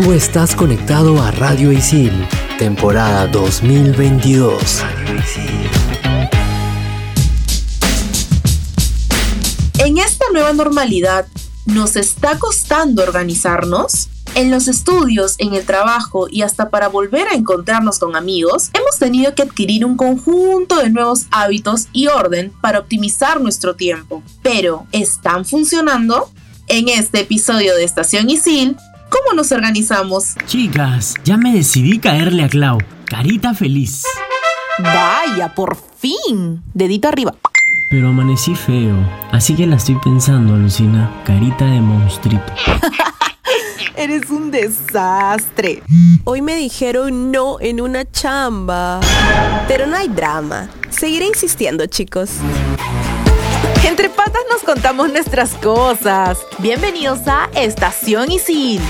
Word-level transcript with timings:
Tú 0.00 0.12
estás 0.12 0.54
conectado 0.54 1.20
a 1.20 1.32
Radio 1.32 1.72
Isil, 1.72 2.12
temporada 2.56 3.26
2022. 3.26 4.84
En 9.80 9.98
esta 9.98 10.24
nueva 10.32 10.52
normalidad, 10.52 11.26
¿nos 11.66 11.96
está 11.96 12.38
costando 12.38 13.02
organizarnos? 13.02 14.08
En 14.36 14.52
los 14.52 14.68
estudios, 14.68 15.34
en 15.38 15.54
el 15.54 15.66
trabajo 15.66 16.28
y 16.30 16.42
hasta 16.42 16.70
para 16.70 16.86
volver 16.86 17.26
a 17.26 17.34
encontrarnos 17.34 17.98
con 17.98 18.14
amigos, 18.14 18.70
hemos 18.74 19.00
tenido 19.00 19.34
que 19.34 19.42
adquirir 19.42 19.84
un 19.84 19.96
conjunto 19.96 20.76
de 20.76 20.90
nuevos 20.90 21.26
hábitos 21.32 21.88
y 21.92 22.06
orden 22.06 22.52
para 22.60 22.78
optimizar 22.78 23.40
nuestro 23.40 23.74
tiempo. 23.74 24.22
Pero, 24.44 24.86
¿están 24.92 25.44
funcionando? 25.44 26.30
En 26.68 26.88
este 26.88 27.20
episodio 27.20 27.74
de 27.74 27.82
Estación 27.82 28.28
Isil, 28.28 28.76
¿cómo 29.08 29.34
nos 29.34 29.52
organizamos? 29.52 30.34
Chicas, 30.46 31.14
ya 31.24 31.36
me 31.36 31.52
decidí 31.52 31.98
caerle 31.98 32.44
a 32.44 32.48
Clau. 32.48 32.78
Carita 33.04 33.54
feliz. 33.54 34.04
Vaya, 34.78 35.54
por 35.54 35.76
fin. 35.98 36.62
Dedito 36.74 37.08
arriba. 37.08 37.34
Pero 37.90 38.08
amanecí 38.08 38.54
feo, 38.54 38.96
así 39.32 39.54
que 39.54 39.66
la 39.66 39.76
estoy 39.76 39.96
pensando, 40.04 40.54
Lucina. 40.56 41.10
Carita 41.24 41.64
de 41.64 41.80
monstruito. 41.80 42.52
Eres 43.96 44.30
un 44.30 44.50
desastre. 44.50 45.82
Hoy 46.24 46.40
me 46.42 46.54
dijeron 46.54 47.32
no 47.32 47.58
en 47.60 47.80
una 47.80 48.08
chamba. 48.08 49.00
Pero 49.66 49.86
no 49.86 49.96
hay 49.96 50.08
drama. 50.08 50.68
Seguiré 50.90 51.26
insistiendo, 51.26 51.84
chicos. 51.86 52.30
Entre 53.88 54.10
patas 54.10 54.42
nos 54.50 54.62
contamos 54.64 55.10
nuestras 55.10 55.54
cosas. 55.54 56.46
Bienvenidos 56.58 57.20
a 57.26 57.48
Estación 57.54 58.30
Isil. 58.30 58.82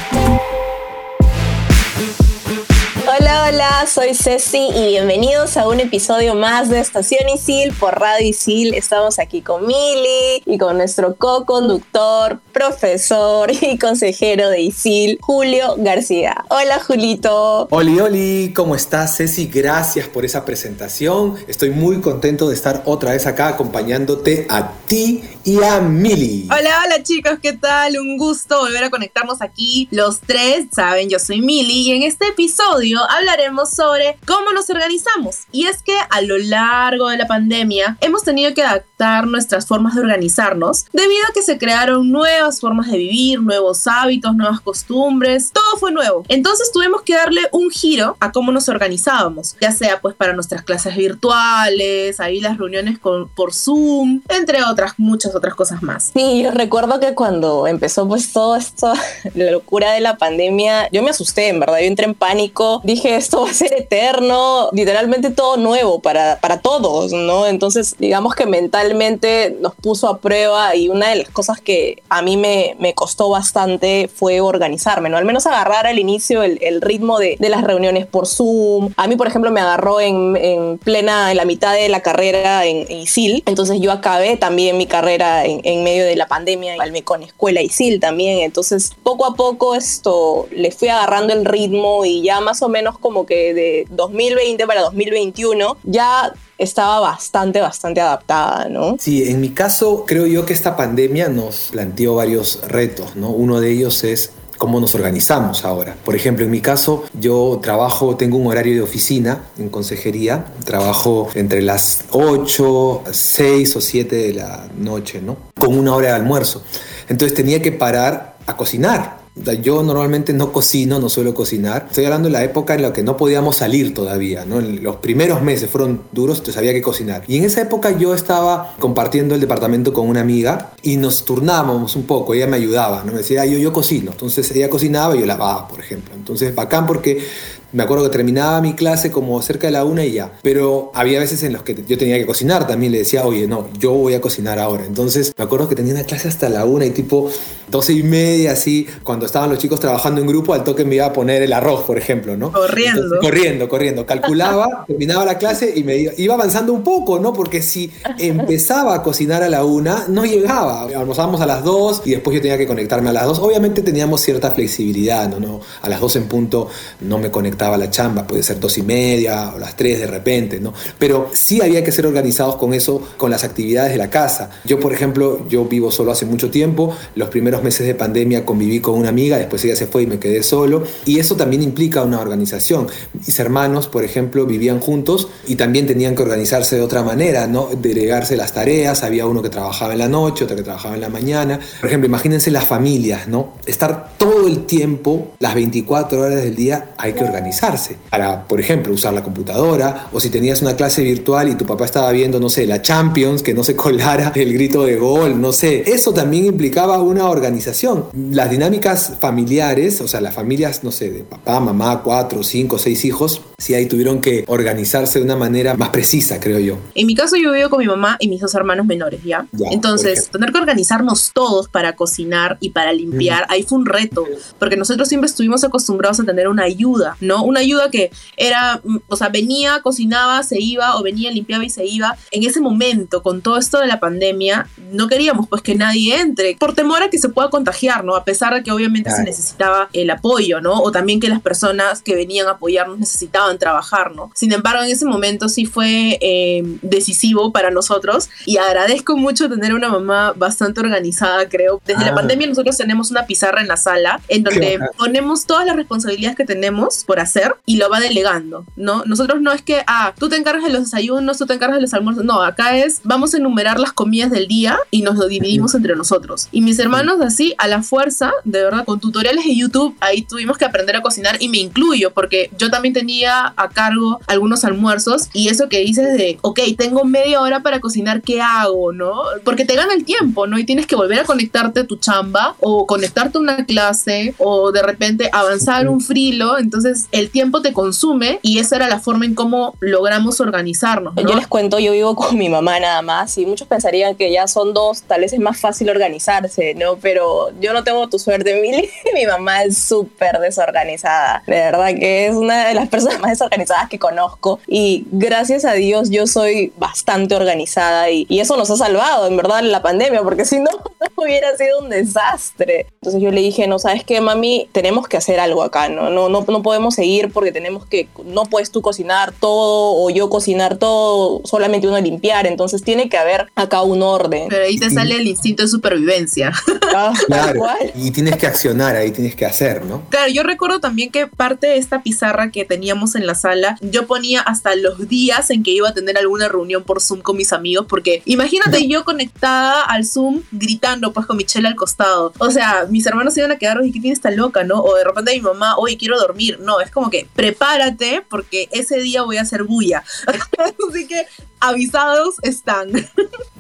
Hola, 3.29 3.45
hola, 3.49 3.87
soy 3.87 4.15
Ceci 4.15 4.71
y 4.75 4.87
bienvenidos 4.87 5.59
a 5.59 5.69
un 5.69 5.81
episodio 5.81 6.35
más 6.35 6.71
de 6.71 6.81
Estación 6.81 7.29
Isil 7.29 7.75
por 7.75 8.01
Radio 8.01 8.27
Isil. 8.27 8.73
Estamos 8.73 9.19
aquí 9.19 9.43
con 9.43 9.67
Mili 9.67 10.43
y 10.47 10.57
con 10.57 10.79
nuestro 10.79 11.15
co-conductor, 11.15 12.41
profesor 12.55 13.51
y 13.61 13.77
consejero 13.77 14.49
de 14.49 14.63
Isil, 14.63 15.19
Julio 15.21 15.75
García. 15.77 16.43
Hola, 16.49 16.81
Julito. 16.81 17.69
Oli, 17.71 18.01
Oli, 18.01 18.55
¿cómo 18.57 18.75
estás, 18.75 19.19
Ceci? 19.19 19.47
Gracias 19.49 20.09
por 20.09 20.25
esa 20.25 20.47
presentación. 20.47 21.37
Estoy 21.49 21.69
muy 21.69 22.01
contento 22.01 22.49
de 22.49 22.55
estar 22.55 22.83
otra 22.87 23.13
vez 23.13 23.27
acá 23.27 23.49
acompañándote 23.49 24.47
a 24.49 24.73
ti 24.87 25.23
y 25.45 25.63
a 25.63 25.81
Mili. 25.81 26.49
Hola, 26.51 26.83
hola 26.83 27.03
chicos, 27.03 27.39
¿qué 27.43 27.53
tal? 27.53 27.99
Un 27.99 28.17
gusto 28.17 28.59
volver 28.61 28.85
a 28.85 28.91
conectarnos 28.91 29.43
aquí 29.43 29.87
los 29.91 30.21
tres. 30.21 30.67
Saben, 30.75 31.11
yo 31.11 31.19
soy 31.19 31.43
Mili 31.43 31.89
y 31.89 31.91
en 31.93 32.05
este 32.05 32.29
episodio 32.29 33.01
hablaremos 33.19 33.71
sobre 33.71 34.17
cómo 34.27 34.53
nos 34.53 34.71
organizamos. 34.71 35.47
Y 35.53 35.67
es 35.67 35.83
que 35.83 35.97
a 36.11 36.21
lo 36.23 36.39
largo 36.39 37.09
de 37.09 37.19
la 37.19 37.27
pandemia 37.27 37.97
hemos 38.01 38.23
tenido 38.23 38.55
que 38.55 38.63
adaptar 38.63 39.27
nuestras 39.27 39.67
formas 39.67 39.95
de 39.95 40.01
organizarnos 40.01 40.87
debido 40.93 41.23
a 41.29 41.33
que 41.33 41.43
se 41.43 41.59
crearon 41.59 42.11
nuevas 42.11 42.61
formas 42.61 42.91
de 42.91 42.99
vivir, 42.99 43.41
nuevos 43.41 43.87
hábitos, 43.87 44.35
nuevas 44.35 44.61
costumbres, 44.61 45.51
todo 45.53 45.79
fue 45.79 45.93
nuevo. 45.93 46.25
Entonces 46.29 46.71
tuvimos 46.73 47.03
que 47.03 47.15
darle 47.15 47.43
un 47.53 47.71
giro 47.71 48.17
a 48.21 48.33
cómo 48.33 48.53
nos 48.53 48.69
organizábamos, 48.69 49.57
ya 49.61 49.73
sea 49.73 50.01
pues 50.01 50.15
para 50.15 50.33
nuestras 50.33 50.63
clases 50.63 50.97
virtuales, 50.97 52.21
ahí 52.21 52.41
las 52.41 52.59
reuniones 52.59 52.99
por 52.99 53.55
Zoom, 53.55 54.23
entre 54.29 54.63
otras 54.65 54.95
muchas 54.99 55.35
otras 55.35 55.55
cosas 55.55 55.83
más. 55.83 56.11
Sí, 56.15 56.47
recuerdo 56.51 57.01
que 57.01 57.15
cuando 57.15 57.67
empezó 57.67 58.07
pues 58.07 58.33
todo 58.33 58.57
esto, 58.57 58.93
la 59.35 59.51
locura 59.51 59.93
de 59.93 60.01
la 60.01 60.17
pandemia, 60.19 60.89
yo 60.91 61.03
me 61.03 61.11
asusté, 61.11 61.49
en 61.49 61.61
verdad, 61.61 61.79
yo 61.79 61.87
entré 61.87 62.07
en 62.07 62.15
pánico, 62.15 62.81
dije 62.85 63.08
esto 63.17 63.43
va 63.43 63.51
a 63.51 63.55
ser 63.55 63.73
eterno, 63.75 64.71
literalmente 64.73 65.31
todo 65.31 65.57
nuevo 65.57 66.01
para, 66.01 66.39
para 66.41 66.61
todos, 66.61 67.13
¿no? 67.13 67.47
Entonces, 67.47 67.97
digamos 67.99 68.35
que 68.35 68.47
mentalmente 68.47 69.57
nos 69.61 69.75
puso 69.75 70.09
a 70.09 70.19
prueba 70.19 70.75
y 70.75 70.89
una 70.89 71.11
de 71.11 71.17
las 71.17 71.29
cosas 71.31 71.61
que 71.61 72.03
a 72.09 72.23
mí 72.23 72.37
me, 72.37 72.77
me 72.79 72.95
costó 72.95 73.29
bastante 73.29 74.09
fue 74.13 74.41
organizarme, 74.41 75.09
¿no? 75.09 75.17
Al 75.17 75.25
menos 75.25 75.47
agarrar 75.47 75.87
al 75.87 75.99
inicio 75.99 76.43
el, 76.43 76.59
el 76.63 76.81
ritmo 76.81 77.19
de, 77.19 77.37
de, 77.39 77.49
las 77.49 77.63
reuniones 77.63 78.07
por 78.07 78.27
Zoom. 78.27 78.93
A 78.97 79.07
mí, 79.07 79.17
por 79.17 79.27
ejemplo, 79.27 79.51
me 79.51 79.61
agarró 79.61 80.01
en, 80.01 80.37
en 80.37 80.79
plena, 80.79 81.31
en 81.31 81.37
la 81.37 81.45
mitad 81.45 81.75
de 81.75 81.89
la 81.89 82.01
carrera 82.01 82.65
en, 82.67 82.87
en, 82.89 83.07
entonces 83.47 83.81
yo 83.81 83.93
acabé 83.93 84.37
también 84.37 84.77
mi 84.77 84.87
carrera 84.87 85.45
en, 85.45 85.83
medio 85.83 86.05
de 86.05 86.17
la 86.17 86.27
pandemia, 86.27 86.75
igual 86.75 86.93
con 87.05 87.23
escuela 87.23 87.63
ISIL 87.63 88.01
también, 88.01 88.41
entonces 88.41 88.93
poco 89.03 89.25
a 89.25 89.35
poco 89.35 89.75
esto 89.75 90.47
le 90.51 90.71
fui 90.71 90.89
agarrando 90.89 91.33
el 91.33 91.45
ritmo 91.45 92.05
y 92.05 92.23
ya 92.23 92.41
más 92.41 92.63
o 92.63 92.69
menos 92.69 92.98
como 93.01 93.27
que 93.27 93.55
de 93.55 93.87
2020 93.91 94.67
para 94.67 94.83
2021 94.83 95.77
ya 95.85 96.33
estaba 96.59 97.01
bastante, 97.01 97.61
bastante 97.61 98.01
adaptada, 98.01 98.69
¿no? 98.69 98.97
Sí, 98.99 99.31
en 99.31 99.41
mi 99.41 99.51
caso 99.51 100.05
creo 100.07 100.27
yo 100.27 100.45
que 100.45 100.53
esta 100.53 100.77
pandemia 100.77 101.29
nos 101.29 101.69
planteó 101.71 102.17
varios 102.17 102.61
retos, 102.67 103.17
¿no? 103.17 103.31
Uno 103.31 103.61
de 103.61 103.71
ellos 103.71 104.05
es 104.05 104.33
cómo 104.59 104.81
nos 104.81 104.95
organizamos 104.95 105.65
ahora. 105.65 105.97
Por 106.05 106.17
ejemplo, 106.17 106.45
en 106.45 106.51
mi 106.51 106.61
caso, 106.61 107.05
yo 107.19 107.61
trabajo, 107.63 108.17
tengo 108.17 108.37
un 108.37 108.49
horario 108.49 108.75
de 108.75 108.83
oficina 108.83 109.45
en 109.57 109.71
consejería, 109.71 110.45
trabajo 110.65 111.29
entre 111.35 111.63
las 111.63 112.05
8, 112.11 113.05
6 113.11 113.77
o 113.77 113.81
7 113.81 114.17
de 114.17 114.35
la 114.35 114.69
noche, 114.77 115.23
¿no? 115.23 115.37
Con 115.59 115.79
una 115.79 115.95
hora 115.95 116.09
de 116.09 116.15
almuerzo. 116.15 116.63
Entonces 117.09 117.37
tenía 117.37 117.63
que 117.63 117.73
parar 117.73 118.37
a 118.47 118.57
cocinar. 118.57 119.18
Yo 119.63 119.83
normalmente 119.83 120.33
no 120.33 120.53
cocino, 120.53 120.99
no 120.99 121.09
suelo 121.09 121.35
cocinar. 121.35 121.87
Estoy 121.89 122.05
hablando 122.05 122.29
de 122.29 122.33
la 122.33 122.45
época 122.45 122.75
en 122.75 122.83
la 122.83 122.93
que 122.93 123.03
no 123.03 123.17
podíamos 123.17 123.57
salir 123.57 123.95
todavía, 123.95 124.45
¿no? 124.45 124.59
En 124.59 124.83
los 124.83 124.97
primeros 124.97 125.43
meses 125.43 125.71
fueron 125.71 126.03
duros, 126.13 126.39
entonces 126.39 126.59
había 126.59 126.73
que 126.73 126.83
cocinar. 126.83 127.25
Y 127.27 127.37
en 127.37 127.45
esa 127.45 127.61
época 127.63 127.91
yo 127.97 128.15
estaba 128.15 128.75
compartiendo 128.79 129.35
el 129.35 129.41
departamento 129.41 129.93
con 129.93 130.09
una 130.09 130.21
amiga 130.21 130.73
y 130.83 130.97
nos 130.97 131.25
turnábamos 131.25 131.97
un 131.97 132.05
poco, 132.05 132.35
ella 132.35 132.47
me 132.47 132.57
ayudaba, 132.57 133.03
¿no? 133.05 133.13
Me 133.13 133.19
decía, 133.19 133.45
yo, 133.47 133.59
yo 133.59 133.73
cocino. 133.73 134.13
Entonces 134.13 134.51
ella 134.53 134.69
cocinaba 134.69 135.17
y 135.17 135.21
yo 135.21 135.27
lavaba, 135.27 135.69
por 135.69 135.81
ejemplo. 135.81 136.15
Entonces, 136.15 136.55
bacán 136.55 136.87
porque 136.87 137.25
me 137.71 137.83
acuerdo 137.83 138.05
que 138.05 138.11
terminaba 138.11 138.61
mi 138.61 138.75
clase 138.75 139.11
como 139.11 139.41
cerca 139.43 139.67
de 139.67 139.73
la 139.73 139.85
una 139.85 140.05
y 140.05 140.13
ya. 140.13 140.33
Pero 140.43 140.91
había 140.95 141.21
veces 141.21 141.43
en 141.43 141.53
los 141.53 141.63
que 141.63 141.75
yo 141.87 141.99
tenía 141.99 142.17
que 142.19 142.25
cocinar 142.25 142.67
también. 142.67 142.93
Le 142.93 142.99
decía, 142.99 143.27
oye, 143.27 143.47
no, 143.47 143.69
yo 143.79 143.93
voy 143.93 144.15
a 144.15 144.21
cocinar 144.21 144.59
ahora. 144.59 144.85
Entonces 144.87 145.35
me 145.37 145.45
acuerdo 145.45 145.69
que 145.69 145.75
tenía 145.75 145.93
una 145.93 146.05
clase 146.05 146.29
hasta 146.29 146.49
la 146.49 146.65
una 146.65 146.87
y 146.87 146.91
tipo 146.91 147.31
doce 147.69 147.93
y 147.93 148.03
media, 148.03 148.53
así. 148.53 148.87
Cuando 149.03 149.27
estaban 149.27 149.51
los 149.51 149.59
chicos 149.59 149.81
trabajando 149.81 150.21
en 150.23 150.27
grupo, 150.27 150.55
al 150.55 150.65
toque 150.65 150.85
me 150.85 150.95
iba 150.95 151.07
a 151.07 151.13
poner 151.13 151.43
el 151.43 151.53
arroz, 151.53 151.85
por 151.85 151.99
ejemplo, 151.99 152.37
¿no? 152.37 152.53
Corriendo. 152.53 153.03
Entonces, 153.03 153.29
corriendo, 153.29 153.69
corriendo. 153.69 154.07
Calculaba, 154.07 154.85
terminaba 154.87 155.27
la 155.27 155.37
clase 155.37 155.73
y 155.77 155.85
me 155.85 155.97
iba, 155.99 156.13
iba, 156.17 156.35
avanzando 156.35 156.73
un 156.73 156.83
poco, 156.83 157.19
¿no? 157.19 157.35
Porque 157.35 157.61
si 157.61 157.93
empezaba 158.19 158.95
a 158.95 159.03
cocinar 159.03 159.43
a 159.43 159.51
la 159.51 159.65
una, 159.65 160.07
no 160.09 160.25
llegaba. 160.25 160.85
Almorzábamos 160.85 161.43
a 161.43 161.47
las 161.47 161.63
dos 161.63 162.01
y 162.07 162.13
después 162.13 162.35
yo 162.35 162.41
tenía 162.41 162.57
que 162.57 162.67
conectarme 162.67 163.11
a 163.11 163.13
las 163.13 163.27
dos. 163.27 163.39
Obviamente 163.41 163.83
teníamos 163.83 164.23
cierta 164.23 164.51
flexibilidad, 164.53 165.29
¿no? 165.29 165.39
no 165.39 165.61
a 165.83 165.89
las 165.89 166.01
dos 166.01 166.17
en 166.17 166.29
punto 166.29 166.69
no 167.01 167.19
me 167.19 167.31
conectaba 167.31 167.58
estaba 167.59 167.77
la 167.77 167.91
chamba, 167.91 168.25
puede 168.25 168.45
ser 168.45 168.61
dos 168.61 168.79
y 168.79 168.83
media 168.83 169.53
o 169.53 169.59
las 169.59 169.75
tres 169.75 169.99
de 169.99 170.07
repente, 170.07 170.61
¿no? 170.61 170.73
Pero 170.97 171.29
sí 171.33 171.61
había 171.61 171.83
que 171.83 171.91
ser 171.91 172.07
organizados 172.07 172.55
con 172.55 172.73
eso, 172.73 173.03
con 173.17 173.33
las 173.33 173.43
actividades 173.43 173.91
de 173.91 173.99
la 173.99 174.11
casa. 174.11 174.51
Yo, 174.65 174.79
por 174.79 174.93
ejemplo, 174.93 175.45
yo 175.49 175.65
vivo 175.65 175.91
solo 175.91 176.13
hace 176.13 176.25
mucho 176.25 176.51
tiempo, 176.51 176.95
los 177.17 177.29
primeros 177.31 177.65
meses 177.65 177.85
de 177.85 177.97
pandemia 177.97 178.47
conviví 178.47 178.79
con 178.79 178.95
una 178.95 179.09
amiga, 179.09 179.39
después 179.39 179.65
ella 179.65 179.75
se 179.75 179.89
fue 179.89 180.05
y 180.05 180.07
me 180.07 180.21
quedé 180.21 180.45
solo, 180.45 180.85
y 181.05 181.19
eso 181.19 181.35
también 181.35 181.63
implica 181.63 182.05
una 182.05 182.21
organización. 182.21 182.87
Mis 183.13 183.37
hermanos, 183.41 183.89
por 183.89 184.05
ejemplo, 184.05 184.47
vivían 184.47 184.79
juntos 184.79 185.27
y 185.49 185.57
también 185.57 185.89
tenían 185.89 186.15
que 186.15 186.23
organizarse 186.23 186.77
de 186.77 186.83
otra 186.83 187.03
manera, 187.03 187.49
¿no? 187.49 187.71
Delegarse 187.77 188.37
las 188.37 188.53
tareas, 188.53 189.03
había 189.03 189.27
uno 189.27 189.43
que 189.43 189.51
trabajaba 189.51 189.95
en 189.95 189.99
la 189.99 190.09
noche, 190.09 190.45
otro 190.45 190.55
que 190.55 190.63
trabajaba 190.63 190.95
en 190.95 191.01
la 191.01 191.09
mañana. 191.09 191.59
Por 191.81 191.89
ejemplo, 191.89 192.07
imagínense 192.07 192.53
las 192.53 192.69
familias, 192.69 193.27
¿no? 193.27 193.55
Estar 193.67 194.11
todo 194.17 194.38
el 194.49 194.67
tiempo, 194.67 195.33
las 195.39 195.55
24 195.55 196.21
horas 196.21 196.43
del 196.43 196.57
día, 196.57 196.91
hay 196.97 197.13
que 197.13 197.25
organizar 197.25 197.69
para, 198.11 198.45
por 198.47 198.61
ejemplo, 198.61 198.93
usar 198.93 199.13
la 199.13 199.23
computadora 199.23 200.09
o 200.13 200.21
si 200.21 200.31
tenías 200.31 200.63
una 200.63 200.75
clase 200.75 201.03
virtual 201.03 201.49
y 201.49 201.55
tu 201.55 201.67
papá 201.67 201.85
estaba 201.85 202.11
viendo, 202.13 202.41
no 202.41 202.49
sé, 202.49 202.67
la 202.67 202.83
Champions, 202.83 203.43
que 203.43 203.55
no 203.55 203.65
se 203.65 203.77
colara 203.77 204.33
el 204.35 204.53
grito 204.53 204.85
de 204.85 204.97
gol, 204.97 205.41
no 205.41 205.53
sé. 205.53 205.85
Eso 205.87 206.13
también 206.13 206.47
implicaba 206.47 207.01
una 207.01 207.29
organización. 207.29 208.07
Las 208.31 208.51
dinámicas 208.51 209.13
familiares, 209.21 210.01
o 210.01 210.09
sea, 210.09 210.21
las 210.21 210.35
familias, 210.35 210.83
no 210.85 210.93
sé, 210.93 211.11
de 211.11 211.25
papá, 211.25 211.61
mamá, 211.61 212.03
cuatro, 212.03 212.43
cinco, 212.43 212.79
seis 212.79 213.05
hijos, 213.05 213.43
sí 213.61 213.75
ahí 213.75 213.87
tuvieron 213.87 214.21
que 214.21 214.45
organizarse 214.47 215.19
de 215.19 215.25
una 215.25 215.35
manera 215.35 215.75
más 215.75 215.89
precisa, 215.89 216.39
creo 216.39 216.61
yo. 216.61 216.79
En 216.95 217.09
mi 217.09 217.17
caso 217.17 217.35
yo 217.35 217.51
vivo 217.53 217.69
con 217.69 217.81
mi 217.81 217.87
mamá 217.87 218.17
y 218.21 218.29
mis 218.29 218.41
dos 218.41 218.55
hermanos 218.55 218.87
menores, 218.87 219.21
¿ya? 219.25 219.49
Ya, 219.51 219.67
Entonces, 219.73 220.29
tener 220.31 220.53
que 220.53 220.59
organizarnos 220.59 221.33
todos 221.35 221.69
para 221.69 221.97
cocinar 221.97 222.57
y 222.61 222.71
para 222.71 222.93
limpiar, 222.93 223.47
ahí 223.49 223.65
fue 223.65 223.79
un 223.79 223.87
reto, 223.87 224.25
porque 224.61 224.77
nosotros 224.77 225.09
siempre 225.09 225.29
estuvimos 225.29 225.65
acostumbrados 225.65 226.21
a 226.21 226.25
tener 226.25 226.47
una 226.47 226.63
ayuda, 226.63 227.17
¿no? 227.21 227.43
Una 227.43 227.59
ayuda 227.59 227.91
que 227.91 228.13
era, 228.37 228.81
mm, 228.85 228.99
o 229.09 229.17
sea, 229.17 229.29
venía, 229.29 229.81
cocinaba, 229.83 230.45
se 230.45 230.61
iba, 230.61 230.97
o 230.97 231.03
venía, 231.03 231.33
limpiaba 231.33 231.65
y 231.65 231.71
se 231.71 231.85
iba. 231.85 232.17
En 232.31 232.45
ese 232.45 232.61
momento, 232.61 233.25
con 233.25 233.43
todo 233.43 233.59
esto 233.59 233.81
de 233.81 233.89
la 233.89 233.99
pandemia, 233.99 234.69
no 234.93 235.09
queríamos 235.09 235.49
pues 235.49 235.63
que 235.63 235.75
nadie 235.75 236.21
entre, 236.21 236.55
por 236.61 236.75
temor 236.77 237.03
a 237.03 237.11
que 237.11 237.19
se 237.19 237.29
pueda 237.29 237.51
contagiar, 237.51 238.05
¿no? 238.05 238.15
A 238.15 238.25
pesar 238.25 238.55
de 238.55 238.63
que 238.63 238.71
obviamente 238.71 239.11
se 239.11 239.17
Claro. 239.17 239.31
necesitaba 239.31 239.89
el 239.95 240.11
apoyo, 240.11 240.61
¿no? 240.61 240.81
O 240.81 240.93
también 240.93 241.19
que 241.19 241.29
las 241.29 241.41
personas 241.43 242.03
que 242.03 242.15
venían 242.15 242.47
a 242.47 242.53
apoyarnos 242.53 243.01
necesitaban 243.01 243.48
trabajar, 243.57 244.15
¿no? 244.15 244.31
Sin 244.35 244.53
embargo, 244.53 244.83
en 244.83 244.91
ese 244.91 245.07
momento 245.07 245.49
sí 245.49 245.65
fue 245.65 246.19
eh, 246.21 246.63
decisivo 246.83 247.53
para 247.53 247.71
nosotros 247.71 248.29
y 248.45 248.59
agradezco 248.59 249.17
mucho 249.17 249.49
tener 249.49 249.73
una 249.73 249.89
mamá 249.89 250.35
bastante 250.37 250.81
organizada, 250.81 251.49
creo. 251.49 251.81
Desde 251.87 252.05
la 252.05 252.11
Ah. 252.11 252.15
pandemia 252.17 252.47
nosotros 252.49 252.77
tenemos 252.77 253.11
una 253.11 253.25
pizarra 253.27 253.61
en 253.63 253.69
la 253.69 253.77
sala 253.77 254.21
en 254.29 254.43
donde 254.43 254.79
ponemos 254.97 255.47
todas 255.47 255.65
las 255.65 255.77
responsabilidades 255.77 256.37
que 256.37 256.45
tenemos 256.45 257.05
por 257.05 257.21
hacer 257.21 257.55
y 257.65 257.77
lo 257.77 257.89
va 257.89 258.01
delegando, 258.01 258.65
¿no? 258.77 259.05
Nosotros 259.07 259.41
no 259.41 259.53
es 259.53 259.63
que, 259.63 259.83
ah, 259.87 260.13
tú 260.19 260.29
te 260.29 260.37
encargas 260.37 260.65
de 260.65 260.71
los 260.71 260.83
desayunos, 260.83 261.39
tú 261.39 261.47
te 261.47 261.55
encargas 261.55 261.77
de 261.77 261.83
los 261.83 261.95
almuerzos, 261.95 262.25
no, 262.25 262.43
acá 262.43 262.77
es, 262.77 263.01
vamos 263.05 263.35
a 263.35 263.37
enumerar 263.39 263.79
las 263.79 263.93
comidas 263.93 264.31
del 264.33 264.49
día 264.49 264.77
y 264.91 265.03
nos 265.03 265.17
lo 265.17 265.29
dividimos 265.29 265.75
entre 265.75 265.95
nosotros. 265.95 266.49
Y 266.51 266.61
mis 266.61 266.79
hermanos 266.81 267.21
así, 267.21 267.55
a 267.59 267.69
la 267.69 267.83
fuerza, 267.83 268.33
de 268.45 268.63
verdad, 268.65 268.85
con 268.85 268.99
tutoriales 268.99 269.45
de 269.45 269.55
YouTube, 269.55 269.97
ahí 270.01 270.23
tuvimos 270.23 270.59
que 270.59 270.65
aprender 270.65 270.97
a 270.97 271.03
cocinar 271.03 271.37
y 271.41 271.49
me 271.49 271.59
incluyo 271.59 272.11
porque 272.13 272.51
yo 272.59 272.71
también 272.71 272.95
tenía 272.95 273.38
a 273.47 273.69
cargo 273.69 274.21
algunos 274.27 274.65
almuerzos 274.65 275.29
y 275.33 275.49
eso 275.49 275.69
que 275.69 275.81
dices 275.81 276.17
de, 276.17 276.39
ok, 276.43 276.61
tengo 276.77 277.05
media 277.05 277.41
hora 277.41 277.61
para 277.61 277.81
cocinar, 277.81 278.23
¿qué 278.23 278.41
hago, 278.41 278.93
no? 278.93 279.15
Porque 279.45 279.65
te 279.65 279.75
gana 279.75 279.95
el 279.95 280.05
tiempo, 280.05 280.47
¿no? 280.47 280.59
Y 280.59 280.65
tienes 280.65 280.87
que 280.87 280.97
volver 280.97 281.21
a 281.21 281.25
conectarte 281.25 281.81
a 281.81 281.87
tu 281.87 281.97
chamba 281.97 282.57
o 282.61 282.87
conectarte 282.87 283.39
a 283.39 283.41
una 283.41 283.65
clase 283.65 284.35
o 284.39 284.73
de 284.73 284.83
repente 284.83 285.31
avanzar 285.33 285.89
un 285.89 286.01
frilo, 286.01 286.59
entonces 286.59 287.09
el 287.13 287.31
tiempo 287.31 287.63
te 287.63 287.73
consume 287.73 288.41
y 288.43 288.59
esa 288.59 288.77
era 288.77 288.89
la 288.89 289.01
forma 289.01 289.25
en 289.25 289.35
cómo 289.35 289.75
logramos 289.81 290.41
organizarnos, 290.41 291.15
¿no? 291.15 291.23
Yo 291.23 291.35
les 291.35 291.47
cuento, 291.47 291.79
yo 291.79 291.93
vivo 291.93 292.15
con 292.15 292.37
mi 292.37 292.49
mamá 292.49 292.81
nada 292.81 293.03
más 293.03 293.37
y 293.39 293.47
muchos 293.47 293.69
pensarían 293.69 294.15
que 294.15 294.33
ya 294.33 294.47
son 294.47 294.75
dos, 294.75 295.03
tal 295.03 295.21
vez 295.23 295.33
es 295.33 295.41
más 295.41 295.61
fácil 295.61 295.91
organizarse, 295.91 296.75
¿no? 296.75 296.97
Pero 296.97 297.51
yo 297.61 297.73
no 297.73 297.85
tengo 297.85 298.09
tu 298.09 298.19
suerte, 298.19 298.61
Mili. 298.61 298.89
mi 299.15 299.27
mamá 299.27 299.65
es 299.65 299.79
súper 299.79 300.39
desorganizada. 300.39 301.43
De 301.47 301.55
verdad 301.55 301.89
que 301.89 302.29
es 302.29 302.35
una 302.35 302.69
de 302.69 302.75
las 302.75 302.89
personas 302.89 303.21
más 303.21 303.28
desorganizadas 303.31 303.89
que 303.89 303.99
conozco. 303.99 304.61
Y 304.67 305.07
gracias 305.11 305.65
a 305.65 305.73
Dios 305.73 306.11
yo 306.11 306.27
soy 306.27 306.73
bastante 306.77 307.35
organizada 307.35 308.11
y, 308.11 308.27
eso 308.39 308.57
nos 308.57 308.71
ha 308.71 308.77
salvado, 308.77 309.27
en 309.27 309.37
verdad, 309.37 309.63
la 309.63 309.83
pandemia, 309.83 310.23
porque 310.23 310.45
si 310.45 310.61
no 310.61 310.71
hubiera 311.25 311.57
sido 311.57 311.81
un 311.81 311.91
desastre. 311.91 312.87
Entonces 312.95 313.21
yo 313.21 313.31
le 313.31 313.41
dije, 313.41 313.67
no, 313.67 313.79
¿sabes 313.79 314.05
qué, 314.05 314.21
mami? 314.21 314.69
Tenemos 314.73 315.09
que 315.09 315.17
hacer 315.17 315.41
algo 315.41 315.63
acá, 315.63 315.89
¿no? 315.89 316.11
No, 316.11 316.29
no, 316.29 316.45
no 316.47 316.63
podemos 316.63 316.95
seguir 316.95 317.33
porque 317.33 317.53
tenemos 317.53 317.87
que, 317.87 318.09
no 318.25 318.45
puedes 318.45 318.71
tú 318.71 318.83
cocinar 318.83 319.33
todo 319.33 320.03
o 320.03 320.11
yo 320.11 320.29
cocinar 320.31 320.77
todo, 320.77 321.43
solamente 321.45 321.89
uno 321.89 322.01
limpiar, 322.01 322.47
entonces 322.47 322.83
tiene 322.83 323.09
que 323.09 323.19
haber 323.19 323.47
acá 323.55 323.83
un 323.83 324.03
orden. 324.03 324.49
Pero 324.49 324.65
ahí 324.65 324.79
te 324.79 324.91
sale 324.91 325.17
el 325.17 325.27
instinto 325.27 325.63
de 325.63 325.69
supervivencia. 325.69 326.53
Ah, 326.95 327.13
Claro, 327.27 327.63
y 327.95 328.11
tienes 328.13 328.37
que 328.37 328.47
accionar, 328.47 328.97
ahí 328.97 329.11
tienes 329.11 329.37
que 329.37 329.45
hacer, 329.45 329.85
¿no? 329.85 330.09
Claro, 330.09 330.31
yo 330.33 330.43
recuerdo 330.43 330.81
también 330.81 331.11
que 331.11 331.27
parte 331.27 331.67
de 331.67 331.77
esta 331.77 332.03
pizarra 332.03 332.51
que 332.51 332.65
teníamos 332.65 333.15
en 333.15 333.27
la 333.27 333.35
sala, 333.35 333.77
yo 333.83 334.07
ponía 334.07 334.41
hasta 334.41 334.75
los 334.75 335.07
días 335.07 335.51
en 335.51 335.63
que 335.63 335.71
iba 335.73 335.91
a 335.91 335.95
tener 335.95 336.17
alguna 336.17 336.49
reunión 336.49 336.85
por 336.85 337.03
Zoom 337.03 337.21
con 337.21 337.37
mis 337.37 337.53
amigos, 337.53 337.87
porque 337.89 338.23
imagínate 338.25 338.87
yo 338.89 339.05
conectada 339.05 339.83
al 339.83 340.07
Zoom 340.07 340.43
gritando 340.51 341.08
pues 341.13 341.27
con 341.27 341.37
mi 341.37 341.45
chela 341.45 341.69
al 341.69 341.77
costado. 341.77 342.33
O 342.39 342.51
sea, 342.51 342.87
mis 342.89 343.07
hermanos 343.07 343.35
se 343.35 343.41
iban 343.41 343.53
a 343.53 343.59
quedar, 343.59 343.79
oye, 343.79 343.93
¿qué 343.93 344.01
tienes 344.01 344.21
tan 344.21 344.37
loca, 344.37 344.65
no? 344.65 344.81
O 344.81 344.95
de 344.97 345.05
repente 345.05 345.35
mi 345.35 345.41
mamá, 345.41 345.77
oye, 345.77 345.97
quiero 345.97 346.19
dormir. 346.19 346.59
No, 346.61 346.81
es 346.81 346.91
como 346.91 347.11
que 347.11 347.29
prepárate 347.35 348.23
porque 348.29 348.69
ese 348.73 348.99
día 349.01 349.23
voy 349.23 349.37
a 349.37 349.43
hacer 349.43 349.65
bulla. 349.65 350.03
Así 350.89 351.07
que 351.07 351.27
avisados 351.61 352.37
están. 352.43 352.91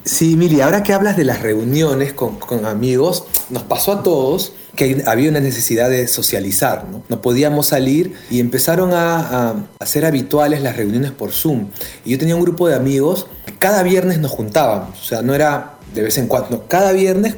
Sí, 0.04 0.36
Mili, 0.36 0.60
ahora 0.60 0.82
que 0.82 0.92
hablas 0.92 1.16
de 1.16 1.24
las 1.24 1.42
reuniones 1.42 2.12
con, 2.12 2.38
amigos, 2.64 3.24
nos 3.50 3.62
pasó 3.64 3.92
a 3.92 4.02
todos 4.02 4.52
que 4.76 5.02
había 5.06 5.28
una 5.28 5.40
necesidad 5.40 5.90
de 5.90 6.06
socializar, 6.06 6.86
¿no? 6.88 7.02
No 7.08 7.20
podíamos 7.20 7.66
salir 7.66 8.14
y 8.30 8.38
empezaron 8.38 8.92
a, 8.94 9.48
a 9.48 9.54
hacer 9.80 10.04
habituales 10.04 10.62
las 10.62 10.76
reuniones 10.76 11.10
por 11.10 11.32
Zoom. 11.32 11.70
Y 12.04 12.12
yo 12.12 12.18
tenía 12.18 12.36
un 12.36 12.42
grupo 12.42 12.68
de 12.68 12.76
amigos, 12.76 13.26
cada 13.58 13.82
viernes 13.82 14.18
nos 14.18 14.30
juntábamos, 14.30 15.00
o 15.00 15.04
sea, 15.04 15.22
no 15.22 15.34
era 15.34 15.77
de 15.94 16.02
vez 16.02 16.18
en 16.18 16.26
cuando, 16.26 16.66
cada 16.68 16.92
viernes 16.92 17.36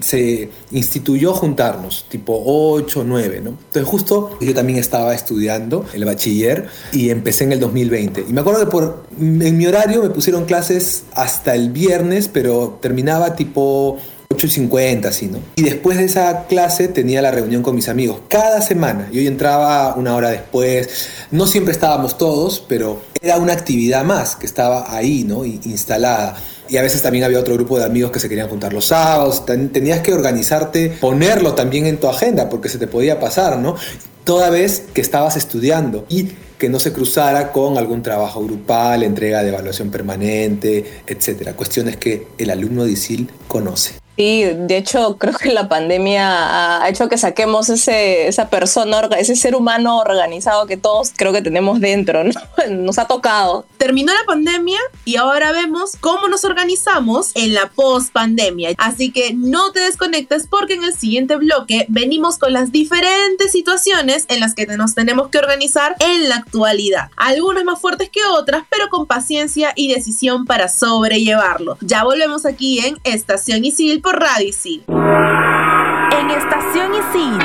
se 0.00 0.50
instituyó 0.70 1.32
juntarnos, 1.32 2.06
tipo 2.08 2.40
8 2.44 3.00
o 3.00 3.04
9, 3.04 3.40
¿no? 3.42 3.50
Entonces 3.50 3.84
justo 3.84 4.38
yo 4.40 4.54
también 4.54 4.78
estaba 4.78 5.14
estudiando 5.14 5.84
el 5.92 6.04
bachiller 6.04 6.68
y 6.92 7.10
empecé 7.10 7.44
en 7.44 7.52
el 7.52 7.60
2020. 7.60 8.26
Y 8.28 8.32
me 8.32 8.40
acuerdo 8.40 8.60
que 8.60 8.70
por, 8.70 9.04
en 9.18 9.56
mi 9.56 9.66
horario 9.66 10.02
me 10.02 10.10
pusieron 10.10 10.44
clases 10.44 11.04
hasta 11.14 11.54
el 11.54 11.70
viernes, 11.70 12.28
pero 12.28 12.78
terminaba 12.80 13.34
tipo 13.34 13.98
8.50, 14.30 15.06
así, 15.06 15.26
¿no? 15.26 15.38
Y 15.56 15.62
después 15.62 15.96
de 15.98 16.04
esa 16.04 16.46
clase 16.46 16.88
tenía 16.88 17.22
la 17.22 17.30
reunión 17.30 17.62
con 17.62 17.74
mis 17.74 17.88
amigos, 17.88 18.20
cada 18.28 18.60
semana. 18.60 19.08
Yo 19.10 19.20
entraba 19.22 19.94
una 19.94 20.14
hora 20.14 20.30
después, 20.30 21.08
no 21.30 21.46
siempre 21.46 21.72
estábamos 21.72 22.18
todos, 22.18 22.64
pero 22.68 23.00
era 23.20 23.38
una 23.38 23.52
actividad 23.54 24.04
más 24.04 24.36
que 24.36 24.46
estaba 24.46 24.94
ahí, 24.94 25.24
¿no? 25.24 25.44
Instalada. 25.44 26.36
Y 26.68 26.76
a 26.76 26.82
veces 26.82 27.00
también 27.02 27.24
había 27.24 27.38
otro 27.40 27.54
grupo 27.54 27.78
de 27.78 27.84
amigos 27.84 28.10
que 28.10 28.20
se 28.20 28.28
querían 28.28 28.48
juntar 28.48 28.72
los 28.72 28.86
sábados. 28.86 29.46
Ten- 29.46 29.70
Tenías 29.70 30.00
que 30.00 30.12
organizarte, 30.12 30.90
ponerlo 31.00 31.54
también 31.54 31.86
en 31.86 31.98
tu 31.98 32.08
agenda, 32.08 32.48
porque 32.48 32.68
se 32.68 32.78
te 32.78 32.86
podía 32.86 33.18
pasar, 33.18 33.58
¿no? 33.58 33.76
Toda 34.24 34.50
vez 34.50 34.82
que 34.92 35.00
estabas 35.00 35.36
estudiando 35.36 36.04
y 36.10 36.32
que 36.58 36.68
no 36.68 36.78
se 36.80 36.92
cruzara 36.92 37.52
con 37.52 37.78
algún 37.78 38.02
trabajo 38.02 38.42
grupal, 38.44 39.02
entrega 39.02 39.42
de 39.42 39.48
evaluación 39.48 39.90
permanente, 39.90 40.84
etcétera. 41.06 41.54
Cuestiones 41.54 41.96
que 41.96 42.26
el 42.36 42.50
alumno 42.50 42.84
de 42.84 42.92
ISIL 42.92 43.30
conoce. 43.46 43.92
Sí, 44.18 44.42
de 44.42 44.76
hecho 44.78 45.16
creo 45.16 45.32
que 45.32 45.52
la 45.52 45.68
pandemia 45.68 46.82
ha 46.82 46.88
hecho 46.88 47.08
que 47.08 47.16
saquemos 47.16 47.68
ese, 47.68 48.26
esa 48.26 48.50
persona, 48.50 49.08
ese 49.16 49.36
ser 49.36 49.54
humano 49.54 49.98
organizado 49.98 50.66
que 50.66 50.76
todos 50.76 51.12
creo 51.16 51.32
que 51.32 51.40
tenemos 51.40 51.78
dentro, 51.78 52.24
¿no? 52.24 52.32
Nos 52.68 52.98
ha 52.98 53.06
tocado. 53.06 53.64
terminó 53.76 54.12
la 54.12 54.24
pandemia 54.26 54.80
y 55.04 55.14
ahora 55.14 55.52
vemos 55.52 55.92
cómo 56.00 56.26
nos 56.26 56.44
organizamos 56.44 57.30
en 57.36 57.54
la 57.54 57.70
post 57.70 58.12
pandemia. 58.12 58.70
Así 58.76 59.12
que 59.12 59.34
no 59.34 59.70
te 59.70 59.78
desconectes 59.78 60.48
porque 60.48 60.74
en 60.74 60.82
el 60.82 60.94
siguiente 60.94 61.36
bloque 61.36 61.86
venimos 61.88 62.38
con 62.38 62.52
las 62.52 62.72
diferentes 62.72 63.52
situaciones 63.52 64.24
en 64.26 64.40
las 64.40 64.56
que 64.56 64.66
nos 64.66 64.96
tenemos 64.96 65.28
que 65.28 65.38
organizar 65.38 65.94
en 66.00 66.28
la 66.28 66.38
actualidad. 66.38 67.10
Algunas 67.16 67.62
más 67.62 67.80
fuertes 67.80 68.10
que 68.10 68.26
otras, 68.26 68.64
pero 68.68 68.88
con 68.88 69.06
paciencia 69.06 69.72
y 69.76 69.94
decisión 69.94 70.44
para 70.44 70.66
sobrellevarlo. 70.68 71.78
Ya 71.82 72.02
volvemos 72.02 72.46
aquí 72.46 72.80
en 72.80 72.98
Estación 73.04 73.64
Isil 73.64 74.02
Isil. 74.40 74.84
En 74.88 76.30
Estación 76.30 76.94
Isil, 76.94 77.38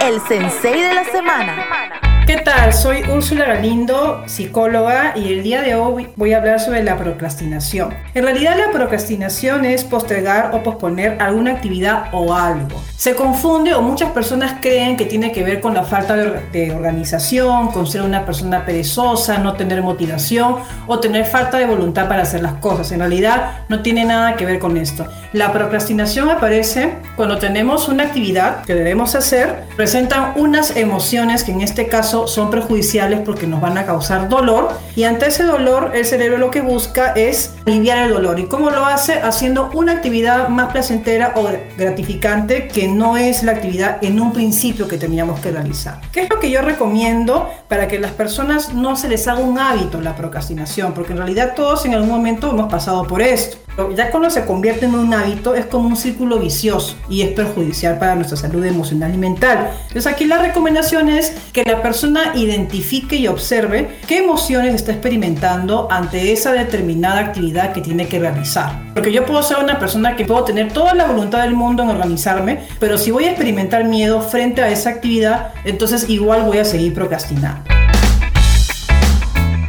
el 0.00 0.20
sensei 0.22 0.80
de 0.80 0.94
la 0.94 1.04
semana. 1.04 2.07
¿Qué 2.28 2.36
tal? 2.36 2.74
Soy 2.74 3.04
Úrsula 3.10 3.46
Galindo, 3.46 4.22
psicóloga, 4.26 5.14
y 5.16 5.32
el 5.32 5.42
día 5.42 5.62
de 5.62 5.74
hoy 5.76 6.08
voy 6.14 6.34
a 6.34 6.36
hablar 6.36 6.60
sobre 6.60 6.82
la 6.82 6.98
procrastinación. 6.98 7.94
En 8.12 8.22
realidad 8.22 8.54
la 8.58 8.70
procrastinación 8.70 9.64
es 9.64 9.82
postergar 9.82 10.50
o 10.52 10.62
posponer 10.62 11.16
alguna 11.22 11.52
actividad 11.52 12.08
o 12.12 12.34
algo. 12.34 12.82
Se 12.98 13.14
confunde 13.14 13.72
o 13.72 13.80
muchas 13.80 14.10
personas 14.10 14.56
creen 14.60 14.98
que 14.98 15.06
tiene 15.06 15.32
que 15.32 15.42
ver 15.42 15.62
con 15.62 15.72
la 15.72 15.84
falta 15.84 16.16
de, 16.16 16.26
or- 16.26 16.52
de 16.52 16.70
organización, 16.72 17.68
con 17.68 17.86
ser 17.86 18.02
una 18.02 18.26
persona 18.26 18.66
perezosa, 18.66 19.38
no 19.38 19.54
tener 19.54 19.80
motivación 19.82 20.56
o 20.86 21.00
tener 21.00 21.24
falta 21.24 21.56
de 21.56 21.64
voluntad 21.64 22.08
para 22.08 22.24
hacer 22.24 22.42
las 22.42 22.54
cosas. 22.54 22.92
En 22.92 22.98
realidad 22.98 23.52
no 23.70 23.80
tiene 23.80 24.04
nada 24.04 24.36
que 24.36 24.44
ver 24.44 24.58
con 24.58 24.76
esto. 24.76 25.06
La 25.32 25.50
procrastinación 25.54 26.28
aparece 26.28 26.92
cuando 27.16 27.38
tenemos 27.38 27.88
una 27.88 28.02
actividad 28.02 28.64
que 28.66 28.74
debemos 28.74 29.14
hacer, 29.14 29.64
presentan 29.76 30.32
unas 30.36 30.76
emociones 30.76 31.42
que 31.42 31.52
en 31.52 31.62
este 31.62 31.86
caso 31.86 32.17
son 32.26 32.50
perjudiciales 32.50 33.20
porque 33.20 33.46
nos 33.46 33.60
van 33.60 33.78
a 33.78 33.86
causar 33.86 34.28
dolor 34.28 34.70
y 34.96 35.04
ante 35.04 35.26
ese 35.26 35.44
dolor 35.44 35.92
el 35.94 36.04
cerebro 36.04 36.38
lo 36.38 36.50
que 36.50 36.60
busca 36.60 37.12
es 37.12 37.54
aliviar 37.66 37.98
el 37.98 38.14
dolor. 38.14 38.40
¿Y 38.40 38.46
cómo 38.46 38.70
lo 38.70 38.84
hace? 38.84 39.20
Haciendo 39.20 39.70
una 39.74 39.92
actividad 39.92 40.48
más 40.48 40.72
placentera 40.72 41.34
o 41.36 41.48
gratificante 41.76 42.68
que 42.68 42.88
no 42.88 43.16
es 43.16 43.42
la 43.42 43.52
actividad 43.52 43.98
en 44.02 44.20
un 44.20 44.32
principio 44.32 44.88
que 44.88 44.96
teníamos 44.96 45.40
que 45.40 45.50
realizar. 45.50 46.00
¿Qué 46.12 46.22
es 46.22 46.30
lo 46.30 46.40
que 46.40 46.50
yo 46.50 46.62
recomiendo 46.62 47.48
para 47.68 47.86
que 47.86 47.98
las 47.98 48.12
personas 48.12 48.74
no 48.74 48.96
se 48.96 49.08
les 49.08 49.28
haga 49.28 49.40
un 49.40 49.58
hábito 49.58 50.00
la 50.00 50.16
procrastinación? 50.16 50.94
Porque 50.94 51.12
en 51.12 51.18
realidad 51.18 51.52
todos 51.54 51.84
en 51.86 51.94
algún 51.94 52.10
momento 52.10 52.50
hemos 52.50 52.70
pasado 52.70 53.06
por 53.06 53.22
esto. 53.22 53.67
Ya 53.96 54.10
cuando 54.10 54.28
se 54.28 54.44
convierte 54.44 54.86
en 54.86 54.96
un 54.96 55.14
hábito 55.14 55.54
es 55.54 55.66
como 55.66 55.86
un 55.86 55.96
círculo 55.96 56.40
vicioso 56.40 56.96
y 57.08 57.22
es 57.22 57.28
perjudicial 57.28 57.96
para 57.96 58.16
nuestra 58.16 58.36
salud 58.36 58.64
emocional 58.64 59.14
y 59.14 59.18
mental. 59.18 59.70
Entonces 59.86 60.08
aquí 60.08 60.24
la 60.24 60.38
recomendación 60.38 61.08
es 61.08 61.30
que 61.52 61.62
la 61.62 61.80
persona 61.80 62.32
identifique 62.34 63.14
y 63.14 63.28
observe 63.28 63.98
qué 64.08 64.18
emociones 64.18 64.74
está 64.74 64.90
experimentando 64.90 65.86
ante 65.92 66.32
esa 66.32 66.52
determinada 66.52 67.20
actividad 67.20 67.72
que 67.72 67.80
tiene 67.80 68.08
que 68.08 68.18
realizar. 68.18 68.82
Porque 68.94 69.12
yo 69.12 69.24
puedo 69.24 69.44
ser 69.44 69.58
una 69.58 69.78
persona 69.78 70.16
que 70.16 70.24
puedo 70.24 70.42
tener 70.42 70.72
toda 70.72 70.94
la 70.94 71.06
voluntad 71.06 71.42
del 71.42 71.54
mundo 71.54 71.84
en 71.84 71.90
organizarme, 71.90 72.58
pero 72.80 72.98
si 72.98 73.12
voy 73.12 73.26
a 73.26 73.30
experimentar 73.30 73.84
miedo 73.84 74.20
frente 74.22 74.60
a 74.60 74.70
esa 74.70 74.90
actividad, 74.90 75.52
entonces 75.64 76.08
igual 76.08 76.42
voy 76.42 76.58
a 76.58 76.64
seguir 76.64 76.94
procrastinando. 76.94 77.62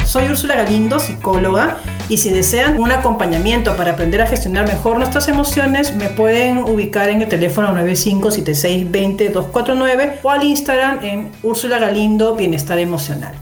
Soy 0.04 0.28
Úrsula 0.28 0.56
Galindo, 0.56 0.98
psicóloga, 0.98 1.78
y 2.10 2.18
si 2.18 2.32
desean 2.32 2.80
un 2.80 2.92
acompañamiento 2.92 3.78
para 3.78 3.92
aprender 3.92 4.22
a 4.22 4.28
gestionar 4.28 4.68
mejor 4.68 4.98
nuestras 4.98 5.28
emociones, 5.28 5.96
me 5.96 6.10
pueden 6.10 6.58
ubicar 6.58 7.10
en 7.10 7.22
el 7.22 7.30
teléfono 7.30 7.72
957620 7.74 9.32
o 10.24 10.30
al 10.30 10.44
Instagram 10.44 11.06
en 11.06 11.32
Úrsula 11.44 11.78
Galindo 11.78 12.36
Bienestar 12.36 12.80
Emocional. 12.80 13.36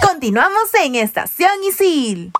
Continuamos 0.00 0.70
en 0.82 0.94
Estación 0.94 1.52
Isil. 1.68 2.32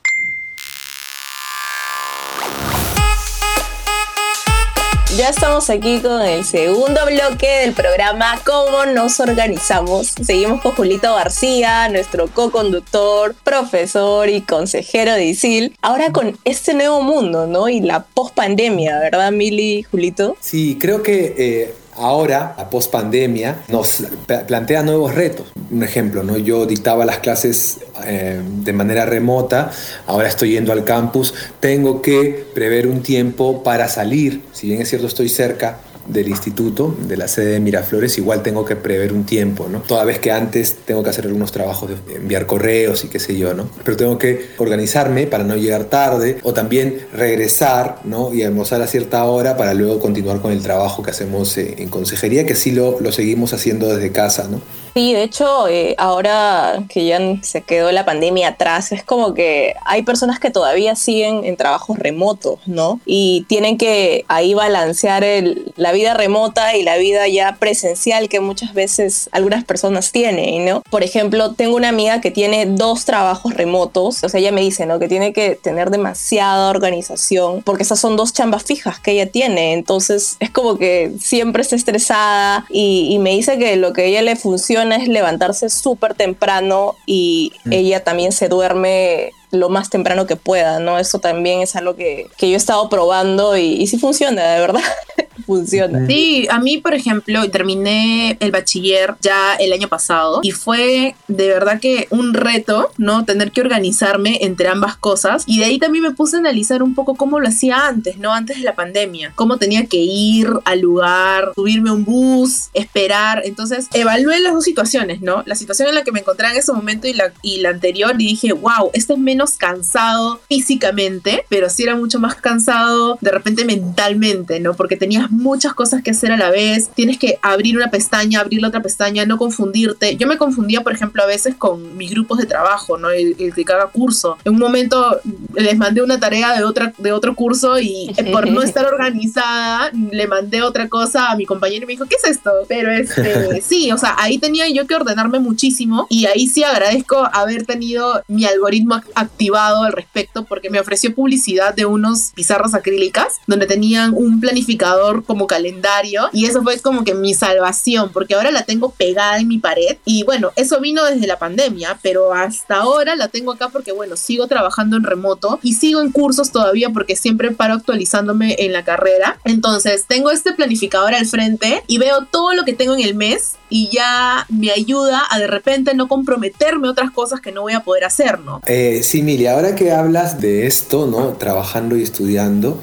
Ya 5.16 5.28
estamos 5.28 5.70
aquí 5.70 6.00
con 6.00 6.22
el 6.22 6.44
segundo 6.44 7.00
bloque 7.06 7.46
del 7.60 7.72
programa 7.72 8.40
Cómo 8.44 8.84
nos 8.84 9.20
organizamos. 9.20 10.08
Seguimos 10.08 10.60
con 10.60 10.72
Julito 10.72 11.14
García, 11.14 11.88
nuestro 11.88 12.26
co-conductor, 12.26 13.36
profesor 13.44 14.28
y 14.28 14.40
consejero 14.40 15.12
de 15.12 15.26
ISIL. 15.26 15.76
Ahora 15.82 16.10
con 16.10 16.36
este 16.44 16.74
nuevo 16.74 17.00
mundo, 17.00 17.46
¿no? 17.46 17.68
Y 17.68 17.80
la 17.80 18.02
post-pandemia, 18.02 18.98
¿verdad, 18.98 19.30
Mili, 19.30 19.84
Julito? 19.84 20.36
Sí, 20.40 20.78
creo 20.80 21.04
que 21.04 21.34
eh, 21.38 21.74
ahora, 21.96 22.54
la 22.56 22.68
post-pandemia, 22.70 23.64
nos 23.68 24.02
plantea 24.46 24.82
nuevos 24.82 25.14
retos. 25.14 25.46
Un 25.70 25.82
ejemplo, 25.82 26.22
¿no? 26.22 26.36
yo 26.36 26.66
dictaba 26.66 27.04
las 27.04 27.18
clases 27.18 27.78
eh, 28.04 28.40
de 28.42 28.72
manera 28.72 29.06
remota, 29.06 29.70
ahora 30.06 30.28
estoy 30.28 30.52
yendo 30.52 30.72
al 30.72 30.84
campus, 30.84 31.34
tengo 31.60 32.02
que 32.02 32.46
prever 32.54 32.86
un 32.86 33.02
tiempo 33.02 33.62
para 33.62 33.88
salir, 33.88 34.42
si 34.52 34.68
bien 34.68 34.82
es 34.82 34.88
cierto 34.88 35.06
estoy 35.06 35.28
cerca, 35.28 35.78
del 36.06 36.28
instituto, 36.28 36.94
de 37.06 37.16
la 37.16 37.28
sede 37.28 37.52
de 37.52 37.60
Miraflores, 37.60 38.18
igual 38.18 38.42
tengo 38.42 38.64
que 38.64 38.76
prever 38.76 39.12
un 39.12 39.24
tiempo, 39.24 39.68
¿no? 39.70 39.80
Toda 39.80 40.04
vez 40.04 40.18
que 40.18 40.30
antes 40.32 40.76
tengo 40.84 41.02
que 41.02 41.10
hacer 41.10 41.26
algunos 41.26 41.52
trabajos 41.52 41.90
de 41.90 42.16
enviar 42.16 42.46
correos 42.46 43.04
y 43.04 43.08
qué 43.08 43.18
sé 43.18 43.36
yo, 43.36 43.54
¿no? 43.54 43.68
Pero 43.84 43.96
tengo 43.96 44.18
que 44.18 44.50
organizarme 44.58 45.26
para 45.26 45.44
no 45.44 45.56
llegar 45.56 45.84
tarde 45.84 46.38
o 46.42 46.52
también 46.52 47.06
regresar, 47.12 48.00
¿no? 48.04 48.32
Y 48.32 48.42
almorzar 48.42 48.82
a 48.82 48.86
cierta 48.86 49.24
hora 49.24 49.56
para 49.56 49.74
luego 49.74 50.00
continuar 50.00 50.40
con 50.40 50.52
el 50.52 50.62
trabajo 50.62 51.02
que 51.02 51.10
hacemos 51.10 51.56
eh, 51.56 51.76
en 51.78 51.88
consejería, 51.88 52.46
que 52.46 52.54
sí 52.54 52.70
lo, 52.70 53.00
lo 53.00 53.12
seguimos 53.12 53.52
haciendo 53.52 53.88
desde 53.88 54.12
casa, 54.12 54.48
¿no? 54.50 54.60
Sí, 54.94 55.12
de 55.12 55.24
hecho, 55.24 55.66
eh, 55.66 55.96
ahora 55.98 56.84
que 56.88 57.04
ya 57.04 57.18
se 57.42 57.62
quedó 57.62 57.90
la 57.90 58.04
pandemia 58.04 58.50
atrás, 58.50 58.92
es 58.92 59.02
como 59.02 59.34
que 59.34 59.74
hay 59.84 60.04
personas 60.04 60.38
que 60.38 60.50
todavía 60.50 60.94
siguen 60.94 61.44
en 61.44 61.56
trabajos 61.56 61.98
remotos, 61.98 62.60
¿no? 62.66 63.00
Y 63.04 63.44
tienen 63.48 63.76
que 63.76 64.24
ahí 64.28 64.54
balancear 64.54 65.24
el, 65.24 65.72
la 65.76 65.90
vida 65.90 66.14
remota 66.14 66.76
y 66.76 66.84
la 66.84 66.96
vida 66.96 67.26
ya 67.26 67.56
presencial 67.58 68.28
que 68.28 68.38
muchas 68.38 68.72
veces 68.72 69.28
algunas 69.32 69.64
personas 69.64 70.12
tienen, 70.12 70.64
¿no? 70.64 70.82
Por 70.88 71.02
ejemplo, 71.02 71.54
tengo 71.54 71.74
una 71.74 71.88
amiga 71.88 72.20
que 72.20 72.30
tiene 72.30 72.64
dos 72.64 73.04
trabajos 73.04 73.52
remotos, 73.52 74.22
o 74.22 74.28
sea, 74.28 74.38
ella 74.38 74.52
me 74.52 74.60
dice, 74.60 74.86
¿no? 74.86 75.00
Que 75.00 75.08
tiene 75.08 75.32
que 75.32 75.56
tener 75.56 75.90
demasiada 75.90 76.70
organización, 76.70 77.62
porque 77.64 77.82
esas 77.82 77.98
son 77.98 78.16
dos 78.16 78.32
chambas 78.32 78.62
fijas 78.62 79.00
que 79.00 79.10
ella 79.10 79.28
tiene, 79.28 79.72
entonces 79.72 80.36
es 80.38 80.50
como 80.50 80.78
que 80.78 81.14
siempre 81.18 81.62
está 81.62 81.74
estresada 81.74 82.64
y, 82.70 83.08
y 83.10 83.18
me 83.18 83.30
dice 83.30 83.58
que 83.58 83.74
lo 83.74 83.92
que 83.92 84.02
a 84.02 84.04
ella 84.04 84.22
le 84.22 84.36
funciona 84.36 84.83
es 84.92 85.08
levantarse 85.08 85.68
súper 85.68 86.14
temprano 86.14 86.94
y 87.06 87.52
mm. 87.64 87.72
ella 87.72 88.04
también 88.04 88.32
se 88.32 88.48
duerme 88.48 89.32
lo 89.54 89.68
más 89.68 89.90
temprano 89.90 90.26
que 90.26 90.36
pueda, 90.36 90.78
¿no? 90.80 90.98
Eso 90.98 91.18
también 91.18 91.60
es 91.60 91.76
algo 91.76 91.96
que, 91.96 92.28
que 92.36 92.48
yo 92.48 92.54
he 92.54 92.56
estado 92.56 92.88
probando 92.88 93.56
y, 93.56 93.80
y 93.80 93.86
sí 93.86 93.98
funciona, 93.98 94.42
de 94.42 94.60
verdad. 94.60 94.82
funciona. 95.46 96.06
Sí, 96.06 96.46
a 96.50 96.58
mí, 96.58 96.78
por 96.78 96.94
ejemplo, 96.94 97.48
terminé 97.50 98.36
el 98.40 98.50
bachiller 98.50 99.14
ya 99.20 99.54
el 99.54 99.72
año 99.72 99.88
pasado 99.88 100.40
y 100.42 100.52
fue 100.52 101.14
de 101.28 101.48
verdad 101.48 101.80
que 101.80 102.06
un 102.10 102.34
reto, 102.34 102.90
¿no? 102.98 103.24
Tener 103.24 103.52
que 103.52 103.60
organizarme 103.60 104.38
entre 104.42 104.68
ambas 104.68 104.96
cosas 104.96 105.44
y 105.46 105.58
de 105.58 105.66
ahí 105.66 105.78
también 105.78 106.04
me 106.04 106.12
puse 106.12 106.36
a 106.36 106.38
analizar 106.40 106.82
un 106.82 106.94
poco 106.94 107.14
cómo 107.14 107.40
lo 107.40 107.48
hacía 107.48 107.86
antes, 107.86 108.18
¿no? 108.18 108.32
Antes 108.32 108.58
de 108.58 108.64
la 108.64 108.74
pandemia, 108.74 109.32
cómo 109.34 109.58
tenía 109.58 109.86
que 109.86 109.98
ir 109.98 110.48
al 110.64 110.80
lugar, 110.80 111.52
subirme 111.54 111.90
un 111.90 112.04
bus, 112.04 112.68
esperar. 112.72 113.42
Entonces, 113.44 113.88
evalué 113.92 114.40
las 114.40 114.54
dos 114.54 114.64
situaciones, 114.64 115.20
¿no? 115.20 115.42
La 115.46 115.54
situación 115.54 115.88
en 115.88 115.94
la 115.94 116.04
que 116.04 116.12
me 116.12 116.20
encontraba 116.20 116.52
en 116.52 116.60
ese 116.60 116.72
momento 116.72 117.06
y 117.06 117.14
la, 117.14 117.32
y 117.42 117.58
la 117.58 117.70
anterior 117.70 118.14
y 118.18 118.26
dije, 118.26 118.52
wow, 118.52 118.90
este 118.92 119.14
es 119.14 119.18
menos 119.18 119.43
cansado 119.52 120.40
físicamente, 120.48 121.44
pero 121.48 121.68
sí 121.70 121.82
era 121.82 121.94
mucho 121.94 122.18
más 122.18 122.34
cansado 122.36 123.18
de 123.20 123.30
repente 123.30 123.64
mentalmente, 123.64 124.60
¿no? 124.60 124.74
Porque 124.74 124.96
tenías 124.96 125.30
muchas 125.30 125.74
cosas 125.74 126.02
que 126.02 126.10
hacer 126.10 126.32
a 126.32 126.36
la 126.36 126.50
vez, 126.50 126.90
tienes 126.94 127.18
que 127.18 127.38
abrir 127.42 127.76
una 127.76 127.90
pestaña, 127.90 128.40
abrir 128.40 128.60
la 128.60 128.68
otra 128.68 128.82
pestaña, 128.82 129.26
no 129.26 129.38
confundirte. 129.38 130.16
Yo 130.16 130.26
me 130.26 130.38
confundía, 130.38 130.82
por 130.82 130.92
ejemplo, 130.92 131.22
a 131.22 131.26
veces 131.26 131.54
con 131.56 131.96
mis 131.96 132.10
grupos 132.10 132.38
de 132.38 132.46
trabajo, 132.46 132.98
¿no? 132.98 133.10
El, 133.10 133.34
de 133.36 133.64
cada 133.64 133.86
curso. 133.86 134.36
En 134.44 134.54
un 134.54 134.58
momento 134.58 135.20
les 135.54 135.76
mandé 135.76 136.02
una 136.02 136.18
tarea 136.18 136.56
de, 136.56 136.64
otra, 136.64 136.92
de 136.98 137.12
otro 137.12 137.34
curso 137.34 137.78
y 137.78 138.12
eh, 138.16 138.32
por 138.32 138.50
no 138.50 138.62
estar 138.62 138.86
organizada 138.92 139.90
le 139.92 140.26
mandé 140.26 140.62
otra 140.62 140.88
cosa 140.88 141.30
a 141.30 141.36
mi 141.36 141.46
compañero 141.46 141.84
y 141.84 141.86
me 141.86 141.92
dijo, 141.92 142.06
¿qué 142.06 142.16
es 142.22 142.30
esto? 142.30 142.50
Pero 142.68 142.90
este, 142.90 143.60
sí, 143.66 143.92
o 143.92 143.98
sea, 143.98 144.14
ahí 144.18 144.38
tenía 144.38 144.68
yo 144.68 144.86
que 144.86 144.94
ordenarme 144.94 145.38
muchísimo 145.38 146.06
y 146.08 146.26
ahí 146.26 146.46
sí 146.46 146.62
agradezco 146.62 147.28
haber 147.32 147.66
tenido 147.66 148.22
mi 148.28 148.44
algoritmo 148.44 149.00
activado 149.24 149.84
al 149.84 149.92
respecto 149.92 150.44
porque 150.44 150.70
me 150.70 150.80
ofreció 150.80 151.14
publicidad 151.14 151.74
de 151.74 151.86
unos 151.86 152.32
pizarras 152.34 152.74
acrílicas 152.74 153.40
donde 153.46 153.66
tenían 153.66 154.12
un 154.14 154.40
planificador 154.40 155.24
como 155.24 155.46
calendario 155.46 156.28
y 156.32 156.46
eso 156.46 156.62
fue 156.62 156.78
como 156.80 157.04
que 157.04 157.14
mi 157.14 157.34
salvación 157.34 158.10
porque 158.12 158.34
ahora 158.34 158.50
la 158.50 158.64
tengo 158.64 158.90
pegada 158.90 159.38
en 159.38 159.48
mi 159.48 159.58
pared 159.58 159.96
y 160.04 160.22
bueno, 160.24 160.52
eso 160.56 160.80
vino 160.80 161.04
desde 161.04 161.26
la 161.26 161.38
pandemia, 161.38 161.98
pero 162.02 162.32
hasta 162.32 162.76
ahora 162.76 163.16
la 163.16 163.28
tengo 163.28 163.52
acá 163.52 163.68
porque 163.68 163.92
bueno, 163.92 164.16
sigo 164.16 164.46
trabajando 164.46 164.96
en 164.96 165.04
remoto 165.04 165.58
y 165.62 165.74
sigo 165.74 166.00
en 166.00 166.12
cursos 166.12 166.52
todavía 166.52 166.90
porque 166.90 167.16
siempre 167.16 167.50
paro 167.50 167.74
actualizándome 167.74 168.56
en 168.58 168.72
la 168.72 168.84
carrera. 168.84 169.38
Entonces, 169.44 170.04
tengo 170.06 170.30
este 170.30 170.52
planificador 170.52 171.14
al 171.14 171.26
frente 171.26 171.82
y 171.86 171.98
veo 171.98 172.26
todo 172.30 172.54
lo 172.54 172.64
que 172.64 172.72
tengo 172.72 172.94
en 172.94 173.00
el 173.00 173.14
mes 173.14 173.56
y 173.68 173.88
ya 173.90 174.46
me 174.48 174.70
ayuda 174.70 175.22
a 175.30 175.38
de 175.38 175.46
repente 175.46 175.94
no 175.94 176.08
comprometerme 176.08 176.88
otras 176.88 177.10
cosas 177.10 177.40
que 177.40 177.52
no 177.52 177.62
voy 177.62 177.72
a 177.72 177.80
poder 177.80 178.04
hacer, 178.04 178.38
¿no? 178.40 178.60
Eh, 178.66 179.00
sí, 179.02 179.22
Mili, 179.22 179.46
ahora 179.46 179.74
que 179.74 179.92
hablas 179.92 180.40
de 180.40 180.66
esto, 180.66 181.06
¿no? 181.06 181.32
Trabajando 181.34 181.96
y 181.96 182.02
estudiando, 182.02 182.80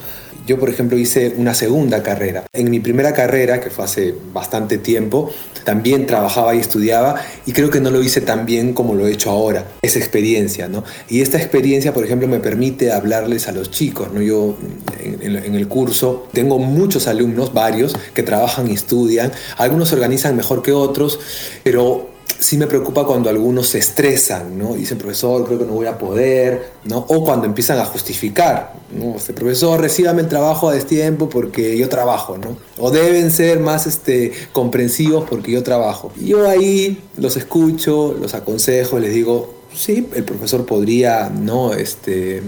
yo, 0.51 0.59
por 0.59 0.69
ejemplo, 0.69 0.97
hice 0.97 1.33
una 1.37 1.53
segunda 1.53 2.03
carrera. 2.03 2.43
En 2.51 2.69
mi 2.69 2.81
primera 2.81 3.13
carrera, 3.13 3.61
que 3.61 3.69
fue 3.69 3.85
hace 3.85 4.13
bastante 4.33 4.77
tiempo, 4.77 5.31
también 5.63 6.05
trabajaba 6.05 6.53
y 6.55 6.59
estudiaba 6.59 7.15
y 7.45 7.53
creo 7.53 7.69
que 7.69 7.79
no 7.79 7.89
lo 7.89 8.03
hice 8.03 8.19
tan 8.19 8.45
bien 8.45 8.73
como 8.73 8.93
lo 8.93 9.07
he 9.07 9.13
hecho 9.13 9.29
ahora, 9.29 9.65
esa 9.81 9.97
experiencia, 9.99 10.67
¿no? 10.67 10.83
Y 11.07 11.21
esta 11.21 11.37
experiencia, 11.37 11.93
por 11.93 12.03
ejemplo, 12.03 12.27
me 12.27 12.39
permite 12.39 12.91
hablarles 12.91 13.47
a 13.47 13.53
los 13.53 13.71
chicos, 13.71 14.11
¿no? 14.13 14.21
Yo 14.21 14.57
en, 14.99 15.55
el 15.55 15.67
curso 15.69 16.27
tengo 16.33 16.59
muchos 16.59 17.07
alumnos, 17.07 17.53
varios, 17.53 17.95
que 18.13 18.21
trabajan 18.21 18.69
y 18.69 18.73
estudian, 18.73 19.31
algunos 19.57 19.87
se 19.87 19.95
organizan 19.95 20.35
mejor 20.35 20.61
que 20.61 20.73
otros, 20.73 21.17
pero 21.63 22.10
sí 22.41 22.57
me 22.57 22.65
preocupa 22.65 23.05
cuando 23.05 23.29
algunos 23.29 23.67
se 23.67 23.77
estresan, 23.77 24.57
¿no? 24.57 24.73
Dicen, 24.73 24.97
profesor, 24.97 25.45
creo 25.45 25.59
que 25.59 25.65
no 25.65 25.73
voy 25.73 25.85
a 25.85 25.97
poder, 25.97 26.71
¿no? 26.85 26.97
O 26.97 27.23
cuando 27.23 27.45
empiezan 27.45 27.77
a 27.79 27.85
justificar, 27.85 28.73
¿no? 28.91 29.15
Este, 29.15 29.31
profesor, 29.33 29.79
recíbame 29.79 30.23
el 30.23 30.27
trabajo 30.27 30.67
a 30.67 30.73
destiempo 30.73 31.29
porque 31.29 31.77
yo 31.77 31.87
trabajo, 31.87 32.39
¿no? 32.39 32.57
O 32.79 32.89
deben 32.89 33.29
ser 33.31 33.59
más 33.59 33.85
este, 33.85 34.33
comprensivos 34.51 35.29
porque 35.29 35.51
yo 35.51 35.61
trabajo. 35.61 36.11
yo 36.19 36.49
ahí 36.49 37.03
los 37.15 37.37
escucho, 37.37 38.17
los 38.19 38.33
aconsejo, 38.33 38.97
les 38.97 39.13
digo, 39.13 39.53
sí, 39.73 40.09
el 40.15 40.23
profesor 40.23 40.65
podría, 40.65 41.29
¿no? 41.29 41.73
Este, 41.73 42.41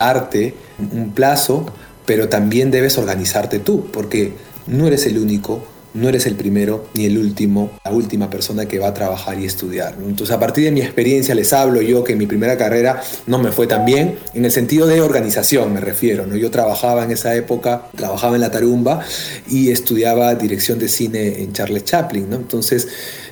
darte 0.00 0.54
un 0.78 1.12
plazo, 1.12 1.66
pero 2.06 2.30
también 2.30 2.70
debes 2.70 2.96
organizarte 2.96 3.58
tú, 3.58 3.86
porque 3.92 4.32
no 4.66 4.86
eres 4.86 5.04
el 5.04 5.18
único, 5.18 5.60
no 5.96 6.08
eres 6.08 6.26
el 6.26 6.36
primero 6.36 6.86
ni 6.94 7.06
el 7.06 7.18
último, 7.18 7.70
la 7.84 7.90
última 7.90 8.30
persona 8.30 8.66
que 8.66 8.78
va 8.78 8.88
a 8.88 8.94
trabajar 8.94 9.40
y 9.40 9.46
estudiar. 9.46 9.94
Entonces, 9.98 10.34
a 10.34 10.38
partir 10.38 10.64
de 10.64 10.70
mi 10.70 10.80
experiencia, 10.80 11.34
les 11.34 11.52
hablo 11.52 11.80
yo 11.80 12.04
que 12.04 12.14
mi 12.14 12.26
primera 12.26 12.56
carrera 12.56 13.00
no 13.26 13.38
me 13.38 13.50
fue 13.50 13.66
tan 13.66 13.84
bien, 13.84 14.18
en 14.34 14.44
el 14.44 14.50
sentido 14.50 14.86
de 14.86 15.00
organización 15.00 15.72
me 15.72 15.80
refiero. 15.80 16.26
¿no? 16.26 16.36
Yo 16.36 16.50
trabajaba 16.50 17.04
en 17.04 17.10
esa 17.10 17.34
época, 17.34 17.88
trabajaba 17.96 18.36
en 18.36 18.42
la 18.42 18.50
Tarumba 18.50 19.00
y 19.48 19.70
estudiaba 19.70 20.34
dirección 20.34 20.78
de 20.78 20.88
cine 20.88 21.42
en 21.42 21.52
Charles 21.52 21.84
Chaplin. 21.84 22.28
¿no? 22.28 22.36
Entonces, 22.36 22.88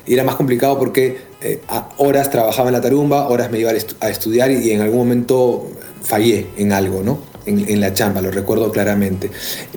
era 0.07 0.23
más 0.23 0.35
complicado 0.35 0.77
porque 0.77 1.17
eh, 1.41 1.61
a 1.67 1.89
horas 1.97 2.31
trabajaba 2.31 2.69
en 2.69 2.73
la 2.73 2.81
Tarumba, 2.81 3.27
horas 3.29 3.51
me 3.51 3.59
iba 3.59 3.71
a 3.71 4.09
estudiar 4.09 4.51
y, 4.51 4.57
y 4.57 4.71
en 4.71 4.81
algún 4.81 4.99
momento 4.99 5.71
fallé 6.01 6.47
en 6.57 6.71
algo, 6.71 7.03
¿no? 7.03 7.34
En, 7.45 7.69
en, 7.69 7.79
la 7.79 7.93
chamba, 7.93 8.21
lo 8.21 8.31
recuerdo 8.31 8.71
claramente. 8.71 9.29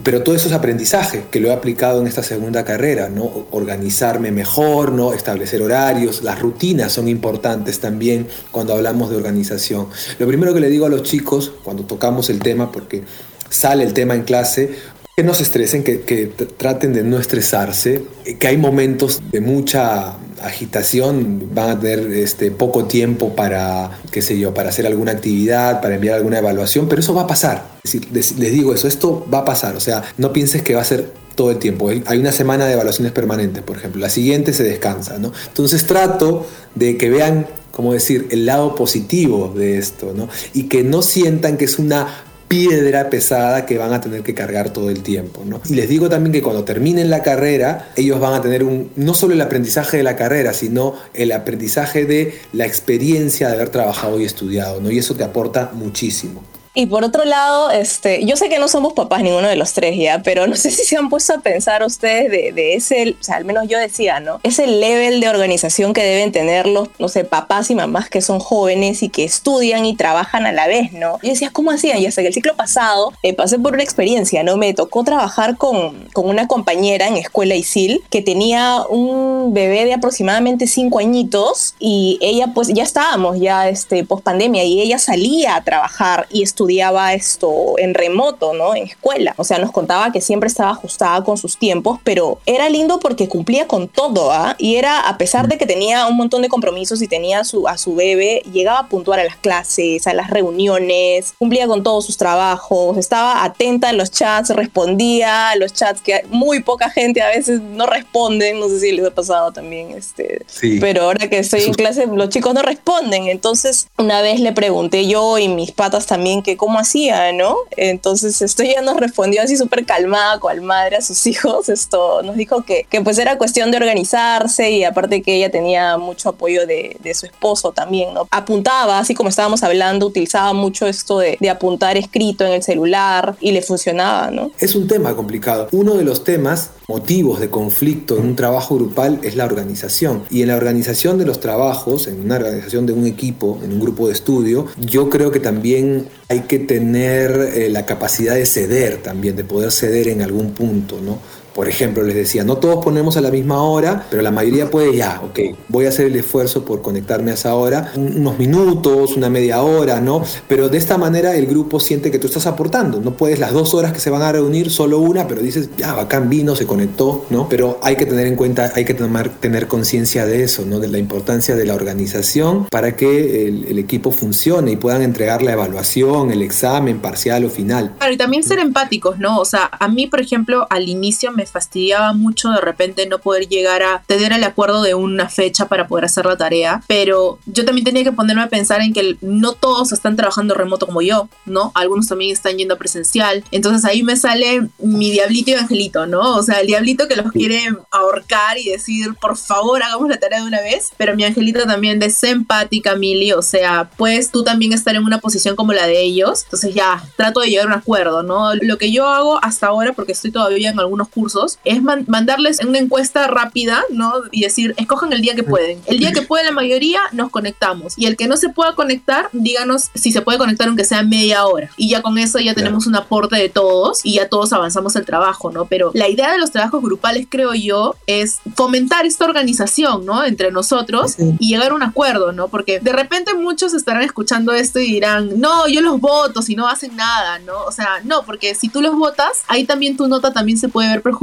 Pero 0.03 0.23
todo 0.23 0.35
eso 0.35 0.49
es 0.49 0.55
aprendizaje 0.55 1.25
que 1.31 1.41
lo 1.41 1.49
he 1.49 1.53
aplicado 1.53 2.01
en 2.01 2.07
esta 2.07 2.23
segunda 2.23 2.65
carrera, 2.65 3.09
¿no? 3.09 3.47
Organizarme 3.51 4.31
mejor, 4.31 4.93
¿no? 4.93 5.13
Establecer 5.13 5.63
horarios, 5.63 6.23
las 6.23 6.39
rutinas 6.41 6.93
son 6.93 7.09
importantes 7.09 7.81
también 7.81 8.27
cuando 8.51 8.75
hablamos 8.75 9.11
de 9.11 9.17
organización. 9.17 9.89
Lo 10.19 10.27
primero 10.27 10.55
que 10.55 10.61
le 10.61 10.71
digo 10.71 10.87
a 10.87 10.89
los 10.89 11.03
chicos 11.03 11.53
cuando 11.63 11.85
tocamos 11.85 12.31
el 12.31 12.41
tema, 12.41 12.73
porque 12.73 13.03
sale 13.49 13.85
el 13.85 13.93
tema 13.93 14.15
en 14.15 14.23
clase, 14.23 14.71
que 15.17 15.25
no 15.25 15.35
se 15.35 15.43
estresen, 15.43 15.83
que, 15.83 16.03
que 16.03 16.27
traten 16.27 16.93
de 16.93 17.03
no 17.03 17.19
estresarse, 17.19 18.05
que 18.39 18.47
hay 18.47 18.57
momentos 18.57 19.21
de 19.33 19.41
mucha 19.41 20.15
agitación, 20.43 21.51
van 21.55 21.71
a 21.71 21.81
tener 21.81 22.13
este, 22.13 22.51
poco 22.51 22.85
tiempo 22.87 23.35
para, 23.35 23.99
qué 24.11 24.23
sé 24.23 24.39
yo, 24.39 24.55
para 24.55 24.71
hacer 24.71 24.87
alguna 24.87 25.13
actividad, 25.13 25.81
para 25.81 25.95
enviar 25.97 26.17
alguna 26.17 26.39
evaluación, 26.39 26.89
pero 26.89 27.01
eso 27.01 27.15
va 27.15 27.23
a 27.23 27.27
pasar. 27.27 27.67
Les, 28.13 28.37
digo 28.37 28.75
eso, 28.75 28.89
esto 28.89 29.27
va 29.33 29.39
a 29.39 29.45
pasar, 29.45 29.77
o 29.77 29.81
sea, 29.81 30.03
no 30.17 30.33
pienses 30.33 30.63
que 30.63 30.75
va 30.75 30.83
a 30.83 30.85
ser 30.85 31.13
todo 31.35 31.51
el 31.51 31.59
tiempo. 31.59 31.89
Hay 32.07 32.19
una 32.19 32.33
semana 32.33 32.67
de 32.67 32.73
evaluaciones 32.73 33.13
permanentes, 33.13 33.63
por 33.63 33.77
ejemplo. 33.77 34.01
La 34.01 34.11
siguiente 34.11 34.53
se 34.53 34.65
descansa, 34.65 35.19
¿no? 35.19 35.33
Entonces 35.47 35.87
trato 35.87 36.47
de 36.75 36.97
que 36.97 37.11
vean, 37.11 37.47
como 37.71 37.93
decir, 37.93 38.27
el 38.31 38.45
lado 38.45 38.75
positivo 38.75 39.55
de 39.57 39.79
esto, 39.79 40.13
¿no? 40.17 40.29
Y 40.53 40.65
que 40.65 40.83
no 40.83 41.01
sientan 41.01 41.57
que 41.57 41.67
es 41.67 41.79
una 41.79 42.25
piedra 42.49 43.11
pesada 43.11 43.67
que 43.67 43.79
van 43.79 43.93
a 43.93 44.01
tener 44.01 44.23
que 44.23 44.35
cargar 44.35 44.71
todo 44.71 44.91
el 44.91 45.03
tiempo. 45.03 45.43
¿no? 45.45 45.61
Y 45.69 45.75
les 45.75 45.89
digo 45.89 46.09
también 46.09 46.33
que 46.33 46.43
cuando 46.43 46.65
terminen 46.65 47.11
la 47.11 47.23
carrera, 47.23 47.91
ellos 47.95 48.19
van 48.19 48.35
a 48.35 48.43
tener 48.43 48.65
un, 48.65 48.91
no 48.97 49.15
solo 49.15 49.35
el 49.35 49.41
aprendizaje 49.41 49.99
de 49.99 50.03
la 50.03 50.17
carrera, 50.17 50.53
sino 50.53 50.95
el 51.15 51.33
aprendizaje 51.33 52.07
de 52.07 52.35
la 52.53 52.67
experiencia 52.67 53.49
de 53.49 53.55
haber 53.55 53.69
trabajado 53.69 54.19
y 54.21 54.25
estudiado, 54.25 54.81
¿no? 54.81 54.91
y 54.91 54.99
eso 54.99 55.15
te 55.15 55.25
aporta 55.25 55.71
muchísimo. 55.75 56.43
Y 56.79 56.87
por 56.87 57.03
otro 57.03 57.25
lado, 57.25 57.73
este, 57.73 58.25
yo 58.25 58.37
sé 58.37 58.49
que 58.49 58.61
no 58.61 58.69
somos 58.69 58.93
papás 58.93 59.25
ninguno 59.25 59.49
de 59.49 59.57
los 59.57 59.73
tres 59.73 59.99
ya, 59.99 60.23
pero 60.23 60.47
no 60.47 60.55
sé 60.57 60.71
si 60.71 60.85
se 60.85 60.97
han 60.97 61.09
puesto 61.09 61.35
a 61.35 61.39
pensar 61.39 61.83
ustedes 61.83 62.31
de, 62.31 62.53
de 62.53 62.75
ese, 62.75 63.17
o 63.21 63.25
sea, 63.25 63.35
al 63.35 63.45
menos 63.45 63.67
yo 63.67 63.81
decía, 63.81 64.21
¿no? 64.21 64.39
Ese 64.45 64.69
level 64.69 65.21
de 65.21 65.29
organización 65.29 65.93
que 65.93 66.05
deben 66.05 66.31
tener 66.31 66.69
los, 66.69 66.89
no 67.01 67.09
sé, 67.09 67.25
papás 67.25 67.73
y 67.73 67.75
mamás 67.75 68.09
que 68.09 68.21
son 68.21 68.39
jóvenes 68.39 69.03
y 69.03 69.09
que 69.09 69.25
estudian 69.25 69.87
y 69.87 69.97
trabajan 69.97 70.47
a 70.47 70.53
la 70.53 70.69
vez, 70.69 70.93
¿no? 70.93 71.19
Yo 71.21 71.31
decía, 71.31 71.51
¿cómo 71.53 71.73
hacían? 71.73 71.99
Y 71.99 72.07
hasta 72.07 72.23
que 72.23 72.29
el 72.29 72.35
ciclo 72.35 72.55
pasado 72.55 73.13
eh, 73.25 73.35
pasé 73.35 73.59
por 73.59 73.75
una 73.75 73.83
experiencia, 73.83 74.45
¿no? 74.45 74.57
Me 74.57 74.73
tocó 74.73 75.03
trabajar 75.03 75.57
con, 75.57 76.09
con 76.13 76.29
una 76.29 76.47
compañera 76.47 77.09
en 77.09 77.17
Escuela 77.17 77.57
ISIL 77.57 78.05
que 78.09 78.23
tenía 78.23 78.85
un 78.89 79.53
bebé 79.53 79.85
de 79.85 79.95
aproximadamente 79.95 80.69
cinco 80.69 81.01
añitos 81.01 81.75
y 81.81 82.21
ella, 82.21 82.53
pues, 82.55 82.69
ya 82.69 82.85
estábamos 82.85 83.41
ya, 83.41 83.69
este, 83.69 84.05
post 84.05 84.23
pandemia 84.23 84.63
y 84.63 84.81
ella 84.81 85.01
salía 85.01 85.57
a 85.57 85.65
trabajar 85.65 86.29
y 86.31 86.45
estudiar 86.45 86.68
estudiaba 86.69 87.15
esto 87.15 87.79
en 87.79 87.95
remoto, 87.95 88.53
¿no? 88.53 88.77
En 88.77 88.85
escuela. 88.85 89.33
O 89.39 89.45
sea, 89.45 89.59
nos 89.59 89.73
contaba 89.73 90.13
que 90.13 90.21
siempre 90.21 90.49
estaba 90.49 90.73
ajustada 90.73 91.25
con 91.25 91.39
sus 91.39 91.57
tiempos, 91.57 91.99
pero 92.05 92.41
era 92.45 92.69
lindo 92.69 93.01
porque 93.01 93.27
cumplía 93.27 93.67
con 93.67 93.89
todo, 93.89 94.31
¿ah? 94.33 94.55
Y 94.59 94.77
era, 94.77 95.01
a 95.01 95.17
pesar 95.17 95.49
de 95.49 95.57
que 95.57 95.65
tenía 95.65 96.07
un 96.07 96.19
montón 96.19 96.43
de 96.43 96.51
compromisos 96.51 97.01
y 97.01 97.09
tenía 97.09 97.41
a 97.41 97.45
su, 97.45 97.67
a 97.67 97.79
su 97.79 97.95
bebé, 97.95 98.43
llegaba 98.53 98.81
a 98.81 98.89
puntuar 98.89 99.19
a 99.19 99.25
las 99.25 99.37
clases, 99.37 100.07
a 100.07 100.13
las 100.13 100.29
reuniones, 100.29 101.33
cumplía 101.39 101.67
con 101.67 101.83
todos 101.83 102.05
sus 102.05 102.19
trabajos, 102.19 102.99
estaba 102.99 103.43
atenta 103.45 103.89
en 103.89 103.97
los 103.97 104.11
chats, 104.11 104.51
respondía 104.51 105.51
a 105.51 105.57
los 105.57 105.73
chats 105.73 106.03
que 106.03 106.27
muy 106.29 106.63
poca 106.63 106.91
gente 106.91 107.23
a 107.23 107.29
veces 107.29 107.63
no 107.63 107.87
responden, 107.87 108.61
no 108.61 108.69
sé 108.69 108.81
si 108.81 108.93
les 108.93 109.07
ha 109.07 109.15
pasado 109.15 109.53
también, 109.53 109.93
este, 109.93 110.43
sí. 110.47 110.77
pero 110.81 111.05
ahora 111.05 111.31
que 111.31 111.39
estoy 111.39 111.63
en 111.63 111.73
clase 111.83 112.07
los 112.07 112.29
chicos 112.29 112.53
no 112.53 112.61
responden, 112.61 113.29
entonces 113.29 113.89
una 113.97 114.21
vez 114.21 114.41
le 114.41 114.53
pregunté 114.53 115.07
yo 115.07 115.39
y 115.39 115.49
mis 115.49 115.73
patas 115.73 116.05
también 116.05 116.43
que 116.43 116.58
cómo 116.59 116.79
hacía, 116.79 117.33
¿no? 117.33 117.57
Entonces 117.79 118.43
esto 118.43 118.63
ya 118.63 118.83
nos 118.83 118.99
respondió 118.99 119.41
así 119.41 119.57
súper 119.57 119.87
calmada, 119.87 120.39
cual 120.39 120.61
madre 120.61 120.97
a 120.97 121.01
sus 121.01 121.27
hijos. 121.27 121.71
Esto 121.71 122.23
nos 122.23 122.37
dijo 122.37 122.63
que, 122.63 122.87
que, 122.91 123.01
pues 123.01 123.17
era 123.19 123.39
cuestión 123.39 123.71
de 123.71 123.79
organizarse 123.79 124.71
y 124.71 124.85
aparte 124.85 125.23
que 125.23 125.37
ella 125.37 125.51
tenía 125.51 125.97
mucho 125.97 126.29
apoyo 126.29 126.67
de, 126.67 126.99
de, 127.01 127.15
su 127.15 127.25
esposo 127.25 127.73
también, 127.73 128.13
¿no? 128.13 128.29
Apuntaba, 128.31 128.99
así 128.99 129.15
como 129.15 129.31
estábamos 129.31 129.63
hablando, 129.63 130.07
utilizaba 130.07 130.53
mucho 130.53 130.87
esto 130.87 131.19
de, 131.19 131.39
de 131.41 131.49
apuntar 131.51 131.97
escrito 131.97 132.45
en 132.45 132.53
el 132.53 132.63
celular 132.63 133.37
y 133.41 133.53
le 133.53 133.63
funcionaba, 133.63 134.31
¿no? 134.31 134.51
Es 134.59 134.75
un 134.75 134.87
tema 134.87 135.17
complicado. 135.17 135.69
Uno 135.73 135.95
de 135.95 136.05
los 136.05 136.25
temas, 136.25 136.71
motivos 136.91 137.39
de 137.39 137.51
conflicto 137.51 138.17
en 138.17 138.29
un 138.29 138.35
trabajo 138.35 138.77
grupal 138.77 139.21
es 139.23 139.37
la 139.37 139.45
organización. 139.45 140.23
Y 140.31 140.41
en 140.41 140.49
la 140.49 140.57
organización 140.57 141.19
de 141.19 141.27
los 141.27 141.39
trabajos, 141.39 142.07
en 142.07 142.23
una 142.23 142.37
organización 142.37 142.87
de 142.87 142.95
un 142.95 143.07
equipo, 143.07 143.61
en 143.63 143.75
un 143.75 143.81
grupo 143.81 144.07
de 144.07 144.15
estudio, 144.15 144.65
yo 144.79 145.11
creo 145.11 145.31
que 145.31 145.39
también 145.39 146.09
hay 146.31 146.41
que 146.41 146.59
tener 146.59 147.53
eh, 147.55 147.69
la 147.69 147.85
capacidad 147.85 148.37
de 148.37 148.47
ceder 148.47 149.03
también, 149.03 149.37
de 149.37 149.45
poder 149.45 149.71
ceder 149.71 150.09
en 150.09 150.23
algún 150.23 150.53
punto, 150.53 150.99
¿no? 150.99 151.19
Por 151.55 151.69
ejemplo, 151.69 152.03
les 152.03 152.15
decía, 152.15 152.45
no 152.45 152.57
todos 152.57 152.85
ponemos 152.85 153.17
a 153.17 153.21
la 153.21 153.31
misma 153.31 153.63
hora, 153.63 154.07
pero 154.11 154.23
la 154.23 154.31
mayoría 154.31 154.71
puede 154.71 154.97
ya, 154.97 155.21
ok, 155.25 155.57
voy 155.69 155.87
a 155.87 155.89
hacer 155.89 156.07
el 156.07 156.17
esfuerzo 156.17 156.65
por 156.65 156.83
conectarme 156.83 157.33
a 157.33 157.35
esa 157.35 157.55
hora, 157.55 157.93
unos 157.97 158.39
minutos, 158.39 159.17
una 159.17 159.29
media 159.29 159.63
hora, 159.63 160.01
¿no? 160.01 160.23
Pero 160.47 160.69
de 160.69 160.79
esta 160.79 160.99
manera 160.99 161.35
el 161.35 161.47
grupo 161.47 161.81
siente 161.81 162.11
que 162.11 162.19
tú 162.19 162.27
estás 162.27 162.47
aportando. 162.47 163.01
No 163.01 163.13
puedes 163.13 163.39
las 163.39 163.53
dos 163.53 163.75
horas 163.75 163.93
que 163.93 164.01
se 164.01 164.11
van 164.11 164.23
a 164.23 164.33
reunir, 164.33 164.71
solo 164.71 164.99
una, 165.01 165.27
pero 165.27 165.41
dices, 165.41 165.71
ya, 165.77 165.95
bacán 165.95 166.29
vino, 166.29 166.55
se 166.55 166.67
conectó, 166.67 167.27
¿no? 167.31 167.49
Pero 167.49 167.81
hay 167.83 167.97
que 167.97 168.07
tener 168.07 168.27
en 168.27 168.37
cuenta, 168.37 168.73
hay 168.75 168.85
que 168.85 168.95
tomar, 168.95 169.29
tener 169.29 169.67
conciencia 169.67 170.27
de 170.27 170.45
eso, 170.45 170.65
¿no? 170.65 170.79
De 170.79 170.89
la 170.89 170.99
importancia 170.99 171.57
de 171.57 171.65
la 171.65 171.75
organización 171.75 172.67
para 172.71 172.97
que 172.97 173.49
el, 173.49 173.67
el 173.67 173.79
equipo 173.79 174.11
funcione 174.11 174.73
y 174.73 174.77
puedan 174.77 175.03
entregar 175.03 175.43
la 175.43 175.53
evaluación, 175.53 176.31
el 176.31 176.43
examen 176.43 177.01
parcial 177.01 177.45
o 177.45 177.51
final. 177.51 177.95
Claro, 177.99 178.13
y 178.13 178.17
también 178.17 178.43
ser 178.43 178.59
empáticos, 178.59 179.19
¿no? 179.19 179.39
O 179.39 179.45
sea, 179.45 179.71
a 179.73 179.89
mí, 179.89 180.07
por 180.07 180.21
ejemplo, 180.21 180.67
al 180.71 180.89
inicio 180.89 181.33
me 181.33 181.47
fastidiaba 181.51 182.13
mucho 182.13 182.51
de 182.51 182.61
repente 182.61 183.07
no 183.07 183.19
poder 183.19 183.49
llegar 183.49 183.83
a 183.83 184.03
tener 184.07 184.33
el 184.33 184.45
acuerdo 184.45 184.83
de 184.83 184.95
una 184.95 185.29
fecha 185.29 185.67
para 185.67 185.89
poder 185.89 186.05
hacer 186.05 186.27
la 186.27 186.37
tarea, 186.37 186.83
pero 186.87 187.39
yo 187.47 187.65
también 187.65 187.85
tenía 187.85 188.05
que 188.05 188.13
ponerme 188.13 188.43
a 188.43 188.49
pensar 188.49 188.81
en 188.81 188.93
que 188.93 189.17
no 189.21 189.53
todos 189.53 189.93
están 189.93 190.17
trabajando 190.17 190.55
remoto 190.55 190.87
como 190.87 191.03
yo, 191.03 191.29
¿no? 191.47 191.73
Algunos 191.75 192.09
también 192.09 192.33
están 192.33 192.57
yendo 192.57 192.75
a 192.75 192.79
presencial, 192.79 193.45
entonces 193.51 193.85
ahí 193.85 194.03
me 194.03 194.17
sale 194.17 194.69
mi 194.79 195.11
diablito 195.11 195.51
y 195.51 195.55
angelito, 195.55 196.07
¿no? 196.07 196.37
O 196.37 196.43
sea, 196.43 196.61
el 196.61 196.67
diablito 196.67 197.09
que 197.09 197.17
los 197.17 197.33
quiere 197.33 197.69
ahorcar 197.91 198.59
y 198.59 198.69
decir, 198.69 199.15
por 199.21 199.37
favor, 199.37 199.83
hagamos 199.83 200.09
la 200.09 200.19
tarea 200.19 200.41
de 200.41 200.47
una 200.47 200.61
vez, 200.61 200.91
pero 200.97 201.17
mi 201.17 201.25
angelito 201.25 201.65
también 201.65 201.99
de 201.99 202.09
empática, 202.29 202.97
Mili, 202.97 203.33
o 203.33 203.43
sea, 203.43 203.91
puedes 203.97 204.31
tú 204.31 204.43
también 204.45 204.73
estar 204.73 204.95
en 204.95 205.05
una 205.05 205.19
posición 205.19 205.57
como 205.57 205.73
la 205.73 205.87
de 205.87 206.01
ellos, 206.01 206.45
entonces 206.45 206.75
ya, 206.75 207.03
trato 207.17 207.41
de 207.41 207.49
llegar 207.49 207.67
a 207.67 207.69
un 207.69 207.75
acuerdo, 207.75 208.23
¿no? 208.23 208.55
Lo 208.55 208.79
que 208.79 208.91
yo 208.91 209.07
hago 209.07 209.39
hasta 209.43 209.69
ahora, 209.69 209.93
porque 209.93 210.13
estoy 210.13 210.31
todavía 210.31 210.71
en 210.71 210.81
algunos 210.81 211.09
cursos, 211.09 211.28
es 211.65 211.83
man 211.83 212.05
mandarles 212.07 212.61
una 212.65 212.79
encuesta 212.79 213.27
rápida, 213.27 213.83
¿no? 213.91 214.13
Y 214.31 214.43
decir, 214.43 214.75
escojan 214.77 215.13
el 215.13 215.21
día 215.21 215.35
que 215.35 215.43
pueden. 215.43 215.81
El 215.87 215.99
día 215.99 216.13
que 216.13 216.23
puede 216.23 216.45
la 216.45 216.53
mayoría, 216.53 217.01
nos 217.13 217.31
conectamos. 217.31 217.95
Y 217.97 218.07
el 218.07 218.17
que 218.17 218.29
no 218.29 218.37
se 218.37 218.49
pueda 218.49 218.75
conectar, 218.75 219.29
díganos 219.33 219.91
si 219.95 220.13
se 220.13 220.23
puede 220.23 220.39
conectar 220.39 220.69
aunque 220.69 220.85
sea 220.85 221.03
media 221.03 221.45
hora. 221.47 221.71
Y 221.77 221.89
ya 221.91 222.03
con 222.03 222.19
eso 222.19 222.39
ya 222.39 222.55
tenemos 222.55 222.87
un 222.87 222.97
aporte 222.97 223.37
de 223.37 223.49
todos 223.49 224.05
y 224.05 224.15
ya 224.15 224.29
todos 224.29 224.53
avanzamos 224.53 224.97
el 224.97 225.05
trabajo, 225.05 225.51
¿no? 225.51 225.67
Pero 225.67 225.91
la 225.95 226.09
idea 226.09 226.33
de 226.33 226.39
los 226.39 226.51
trabajos 226.51 226.83
grupales, 226.83 227.27
creo 227.29 227.55
yo, 227.55 227.97
es 228.07 228.39
fomentar 228.55 229.07
esta 229.07 229.25
organización, 229.25 230.05
¿no? 230.05 230.25
Entre 230.25 230.51
nosotros 230.51 231.17
y 231.19 231.49
llegar 231.49 231.73
a 231.73 231.75
un 231.75 231.83
acuerdo, 231.83 232.33
¿no? 232.33 232.49
Porque 232.49 232.81
de 232.81 232.93
repente 232.93 233.35
muchos 233.35 233.75
estarán 233.75 234.03
escuchando 234.03 234.53
esto 234.53 234.79
y 234.79 234.87
dirán, 234.87 235.41
no, 235.41 235.69
yo 235.69 235.81
los 235.81 236.01
voto 236.01 236.43
si 236.43 236.57
no 236.57 236.69
hacen 236.69 236.97
nada, 236.97 237.39
¿no? 237.41 237.65
O 237.65 237.73
sea, 237.73 238.01
no, 238.05 238.25
porque 238.25 238.55
si 238.55 238.69
tú 238.69 238.81
los 238.81 238.97
votas, 238.97 239.43
ahí 239.49 239.65
también 239.65 239.97
tu 239.97 240.09
nota 240.09 240.33
también 240.33 240.59
se 240.59 240.69
puede 240.69 240.89
ver 240.89 241.03
perjudicada 241.03 241.18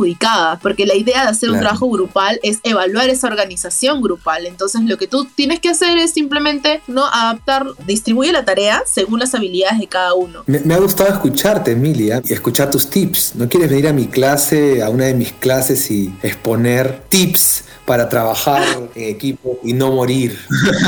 porque 0.61 0.85
la 0.85 0.95
idea 0.95 1.23
de 1.23 1.29
hacer 1.29 1.49
claro. 1.49 1.53
un 1.53 1.59
trabajo 1.59 1.89
grupal 1.89 2.39
es 2.43 2.59
evaluar 2.63 3.09
esa 3.09 3.27
organización 3.27 4.01
grupal. 4.01 4.45
Entonces 4.45 4.81
lo 4.81 4.97
que 4.97 5.07
tú 5.07 5.25
tienes 5.35 5.59
que 5.59 5.69
hacer 5.69 5.97
es 5.97 6.11
simplemente 6.11 6.81
no 6.87 7.05
adaptar, 7.05 7.65
distribuye 7.85 8.31
la 8.31 8.45
tarea 8.45 8.83
según 8.85 9.19
las 9.19 9.33
habilidades 9.35 9.79
de 9.79 9.87
cada 9.87 10.13
uno. 10.13 10.43
Me, 10.45 10.59
me 10.59 10.73
ha 10.73 10.79
gustado 10.79 11.11
escucharte, 11.11 11.71
Emilia, 11.71 12.21
y 12.23 12.33
escuchar 12.33 12.69
tus 12.69 12.89
tips. 12.89 13.35
¿No 13.35 13.47
quieres 13.47 13.69
venir 13.69 13.87
a 13.87 13.93
mi 13.93 14.07
clase, 14.07 14.83
a 14.83 14.89
una 14.89 15.05
de 15.05 15.13
mis 15.13 15.31
clases 15.31 15.89
y 15.91 16.13
exponer 16.21 17.03
tips? 17.09 17.63
Para 17.85 18.09
trabajar 18.09 18.63
en 18.95 19.09
equipo 19.09 19.59
y 19.63 19.73
no 19.73 19.91
morir. 19.91 20.39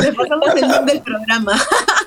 Le 0.02 0.14
pasamos 0.14 0.50
el 0.56 0.68
nombre 0.68 0.96
del 0.96 1.04
programa. 1.04 1.54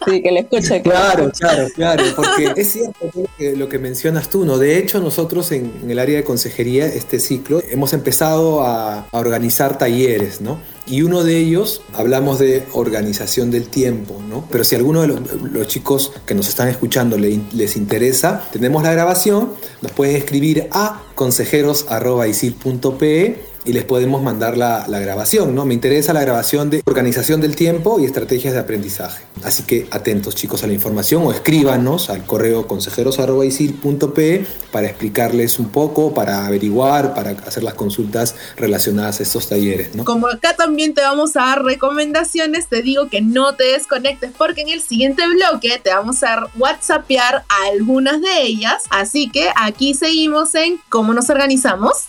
Sí, 0.07 0.22
que 0.22 0.33
le 0.33 0.40
escuche. 0.40 0.83
Claro, 0.83 1.31
claro, 1.38 1.68
claro, 1.74 2.03
porque 2.16 2.53
es 2.57 2.72
cierto 2.72 3.11
lo 3.38 3.68
que 3.68 3.79
mencionas 3.79 4.31
tú, 4.31 4.44
¿no? 4.44 4.59
De 4.59 4.79
hecho, 4.79 5.00
nosotros 5.00 5.53
en, 5.53 5.72
en 5.83 5.90
el 5.90 5.98
área 5.98 6.16
de 6.16 6.24
consejería, 6.24 6.87
este 6.87 7.20
ciclo, 7.20 7.62
hemos 7.70 7.92
empezado 7.92 8.64
a, 8.64 9.00
a 9.00 9.18
organizar 9.18 9.79
talleres, 9.79 10.40
¿no? 10.40 10.59
Y 10.87 11.03
uno 11.03 11.22
de 11.22 11.37
ellos, 11.37 11.83
hablamos 11.92 12.38
de 12.38 12.66
organización 12.72 13.50
del 13.50 13.68
tiempo, 13.68 14.20
¿no? 14.29 14.46
Pero 14.50 14.64
si 14.64 14.74
alguno 14.74 15.03
de 15.03 15.09
los, 15.09 15.20
los 15.53 15.68
chicos 15.68 16.12
que 16.26 16.35
nos 16.35 16.48
están 16.48 16.68
escuchando 16.68 17.16
le, 17.16 17.40
les 17.53 17.76
interesa, 17.76 18.42
tenemos 18.53 18.83
la 18.83 18.92
grabación, 18.92 19.53
nos 19.83 19.92
pueden 19.92 20.16
escribir 20.16 20.68
a 20.72 21.03
consejeros.isil.pe 21.14 23.50
y 23.64 23.73
les 23.73 23.85
podemos 23.85 24.23
mandar 24.23 24.57
la, 24.57 24.87
grabación, 25.01 25.55
¿no? 25.55 25.64
Me 25.64 25.75
interesa 25.75 26.12
la 26.12 26.20
grabación 26.20 26.70
de 26.70 26.83
organización 26.85 27.40
del 27.40 27.57
tiempo 27.57 27.99
y 28.01 28.05
estrategias 28.05 28.55
de 28.55 28.61
aprendizaje. 28.61 29.25
Así 29.42 29.62
que 29.62 29.87
atentos 29.90 30.35
chicos 30.35 30.62
a 30.62 30.66
la 30.66 30.73
información 30.73 31.23
o 31.27 31.33
escríbanos 31.33 32.11
al 32.11 32.25
correo 32.27 32.66
consejeros.isil.pe 32.66 34.46
para 34.70 34.87
explicarles 34.88 35.59
un 35.59 35.70
poco, 35.70 36.12
para 36.12 36.46
averiguar, 36.46 37.14
para 37.14 37.31
hacer 37.31 37.62
las 37.62 37.75
consultas 37.75 38.35
relacionadas 38.57 39.20
a 39.20 39.23
estos 39.23 39.49
talleres. 39.49 39.90
Como 40.05 40.27
acá 40.27 40.55
también 40.57 40.94
te 40.94 41.01
vamos 41.01 41.37
a 41.37 41.40
dar 41.40 41.64
recomendaciones, 41.64 42.68
te 42.68 42.83
digo 42.83 43.09
que 43.09 43.20
no 43.20 43.55
te 43.55 43.64
desconectes 43.64 44.31
porque 44.37 44.62
en 44.62 44.68
el 44.68 44.83
siguiente 44.83 45.23
bloque 45.27 45.81
te 45.83 45.90
vamos 45.90 46.23
a 46.23 46.49
whatsappear 46.57 47.44
algunas 47.66 48.20
de 48.20 48.42
ellas. 48.42 48.85
Así 48.90 49.31
que 49.31 49.49
aquí 49.57 49.94
seguimos 49.94 50.55
en 50.55 50.81
cómo 50.88 51.14
nos 51.14 51.31
organizamos. 51.31 52.07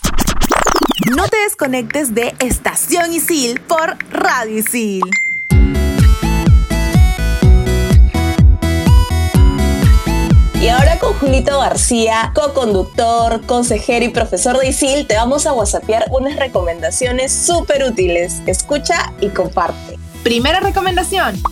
No 1.00 1.26
te 1.26 1.38
desconectes 1.38 2.14
de 2.14 2.34
Estación 2.38 3.14
Isil 3.14 3.60
por 3.60 3.96
Radio 4.10 4.58
Isil. 4.58 5.00
Y 10.60 10.68
ahora 10.68 10.98
con 11.00 11.14
Julito 11.14 11.58
García, 11.58 12.32
co-conductor, 12.34 13.44
consejero 13.46 14.04
y 14.04 14.10
profesor 14.10 14.58
de 14.58 14.68
ISIL, 14.68 15.06
te 15.06 15.16
vamos 15.16 15.46
a 15.46 15.54
whatsappear 15.54 16.04
unas 16.10 16.36
recomendaciones 16.36 17.32
súper 17.32 17.84
útiles. 17.84 18.42
Escucha 18.46 19.12
y 19.20 19.30
comparte. 19.30 19.98
Primera 20.22 20.60
recomendación. 20.60 21.42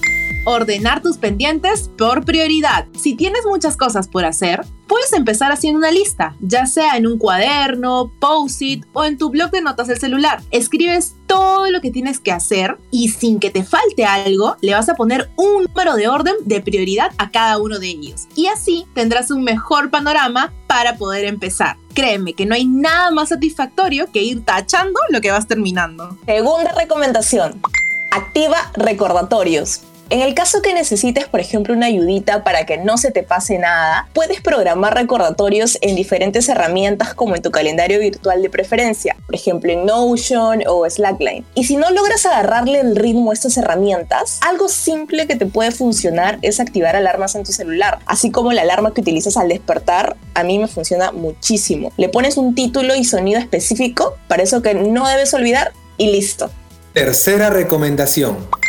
Ordenar 0.44 1.00
tus 1.02 1.16
pendientes 1.16 1.90
por 1.96 2.24
prioridad. 2.24 2.86
Si 2.96 3.14
tienes 3.14 3.46
muchas 3.46 3.76
cosas 3.76 4.06
por 4.06 4.26
hacer, 4.26 4.64
puedes 4.90 5.12
empezar 5.12 5.52
haciendo 5.52 5.78
una 5.78 5.92
lista, 5.92 6.34
ya 6.40 6.66
sea 6.66 6.96
en 6.96 7.06
un 7.06 7.16
cuaderno, 7.16 8.10
post-it 8.18 8.84
o 8.92 9.04
en 9.04 9.18
tu 9.18 9.30
blog 9.30 9.52
de 9.52 9.60
notas 9.60 9.86
del 9.86 10.00
celular. 10.00 10.42
Escribes 10.50 11.14
todo 11.28 11.70
lo 11.70 11.80
que 11.80 11.92
tienes 11.92 12.18
que 12.18 12.32
hacer 12.32 12.76
y 12.90 13.10
sin 13.10 13.38
que 13.38 13.50
te 13.50 13.62
falte 13.62 14.04
algo, 14.04 14.56
le 14.60 14.74
vas 14.74 14.88
a 14.88 14.96
poner 14.96 15.30
un 15.36 15.66
número 15.66 15.94
de 15.94 16.08
orden 16.08 16.34
de 16.44 16.60
prioridad 16.60 17.12
a 17.18 17.30
cada 17.30 17.58
uno 17.58 17.78
de 17.78 17.86
ellos. 17.86 18.26
Y 18.34 18.48
así 18.48 18.84
tendrás 18.92 19.30
un 19.30 19.44
mejor 19.44 19.90
panorama 19.90 20.52
para 20.66 20.96
poder 20.96 21.24
empezar. 21.24 21.76
Créeme 21.94 22.32
que 22.32 22.44
no 22.44 22.56
hay 22.56 22.64
nada 22.64 23.12
más 23.12 23.28
satisfactorio 23.28 24.10
que 24.10 24.24
ir 24.24 24.44
tachando 24.44 24.98
lo 25.10 25.20
que 25.20 25.30
vas 25.30 25.46
terminando. 25.46 26.18
Segunda 26.26 26.72
recomendación. 26.72 27.62
Activa 28.10 28.58
recordatorios. 28.74 29.82
En 30.10 30.22
el 30.22 30.34
caso 30.34 30.60
que 30.60 30.74
necesites, 30.74 31.28
por 31.28 31.38
ejemplo, 31.38 31.72
una 31.72 31.86
ayudita 31.86 32.42
para 32.42 32.66
que 32.66 32.78
no 32.78 32.98
se 32.98 33.12
te 33.12 33.22
pase 33.22 33.58
nada, 33.58 34.08
puedes 34.12 34.40
programar 34.40 34.92
recordatorios 34.92 35.78
en 35.82 35.94
diferentes 35.94 36.48
herramientas 36.48 37.14
como 37.14 37.36
en 37.36 37.42
tu 37.42 37.52
calendario 37.52 38.00
virtual 38.00 38.42
de 38.42 38.50
preferencia, 38.50 39.16
por 39.26 39.36
ejemplo 39.36 39.70
en 39.70 39.86
Notion 39.86 40.64
o 40.66 40.90
Slackline. 40.90 41.44
Y 41.54 41.62
si 41.62 41.76
no 41.76 41.88
logras 41.92 42.26
agarrarle 42.26 42.80
el 42.80 42.96
ritmo 42.96 43.30
a 43.30 43.34
estas 43.34 43.56
herramientas, 43.56 44.40
algo 44.40 44.68
simple 44.68 45.28
que 45.28 45.36
te 45.36 45.46
puede 45.46 45.70
funcionar 45.70 46.40
es 46.42 46.58
activar 46.58 46.96
alarmas 46.96 47.36
en 47.36 47.44
tu 47.44 47.52
celular, 47.52 48.00
así 48.06 48.32
como 48.32 48.52
la 48.52 48.62
alarma 48.62 48.92
que 48.92 49.02
utilizas 49.02 49.36
al 49.36 49.48
despertar, 49.48 50.16
a 50.34 50.42
mí 50.42 50.58
me 50.58 50.66
funciona 50.66 51.12
muchísimo. 51.12 51.92
Le 51.96 52.08
pones 52.08 52.36
un 52.36 52.56
título 52.56 52.96
y 52.96 53.04
sonido 53.04 53.38
específico 53.38 54.16
para 54.26 54.42
eso 54.42 54.60
que 54.60 54.74
no 54.74 55.06
debes 55.06 55.32
olvidar 55.34 55.72
y 55.98 56.10
listo. 56.10 56.50
Tercera 56.94 57.48
recomendación. 57.50 58.59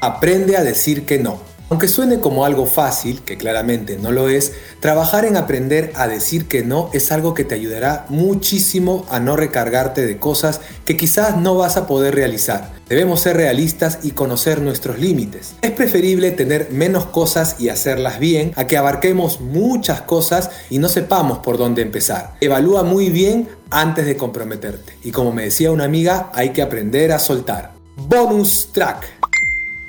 Aprende 0.00 0.56
a 0.56 0.62
decir 0.62 1.04
que 1.04 1.18
no. 1.18 1.50
Aunque 1.70 1.86
suene 1.86 2.18
como 2.18 2.44
algo 2.44 2.66
fácil, 2.66 3.20
que 3.22 3.36
claramente 3.36 3.96
no 3.96 4.10
lo 4.10 4.28
es, 4.28 4.54
trabajar 4.80 5.24
en 5.24 5.36
aprender 5.36 5.92
a 5.94 6.08
decir 6.08 6.48
que 6.48 6.64
no 6.64 6.90
es 6.92 7.12
algo 7.12 7.32
que 7.32 7.44
te 7.44 7.54
ayudará 7.54 8.06
muchísimo 8.08 9.06
a 9.08 9.20
no 9.20 9.36
recargarte 9.36 10.04
de 10.04 10.18
cosas 10.18 10.60
que 10.84 10.96
quizás 10.96 11.36
no 11.36 11.54
vas 11.54 11.76
a 11.76 11.86
poder 11.86 12.16
realizar. 12.16 12.72
Debemos 12.88 13.20
ser 13.20 13.36
realistas 13.36 14.00
y 14.02 14.10
conocer 14.10 14.60
nuestros 14.62 14.98
límites. 14.98 15.54
Es 15.62 15.70
preferible 15.70 16.32
tener 16.32 16.70
menos 16.72 17.04
cosas 17.06 17.60
y 17.60 17.68
hacerlas 17.68 18.18
bien 18.18 18.52
a 18.56 18.66
que 18.66 18.76
abarquemos 18.76 19.40
muchas 19.40 20.00
cosas 20.00 20.50
y 20.70 20.78
no 20.78 20.88
sepamos 20.88 21.38
por 21.38 21.56
dónde 21.56 21.82
empezar. 21.82 22.34
Evalúa 22.40 22.82
muy 22.82 23.10
bien 23.10 23.48
antes 23.70 24.06
de 24.06 24.16
comprometerte. 24.16 24.94
Y 25.04 25.12
como 25.12 25.30
me 25.30 25.44
decía 25.44 25.70
una 25.70 25.84
amiga, 25.84 26.32
hay 26.34 26.50
que 26.50 26.62
aprender 26.62 27.12
a 27.12 27.20
soltar. 27.20 27.74
Bonus 27.96 28.70
track. 28.72 29.19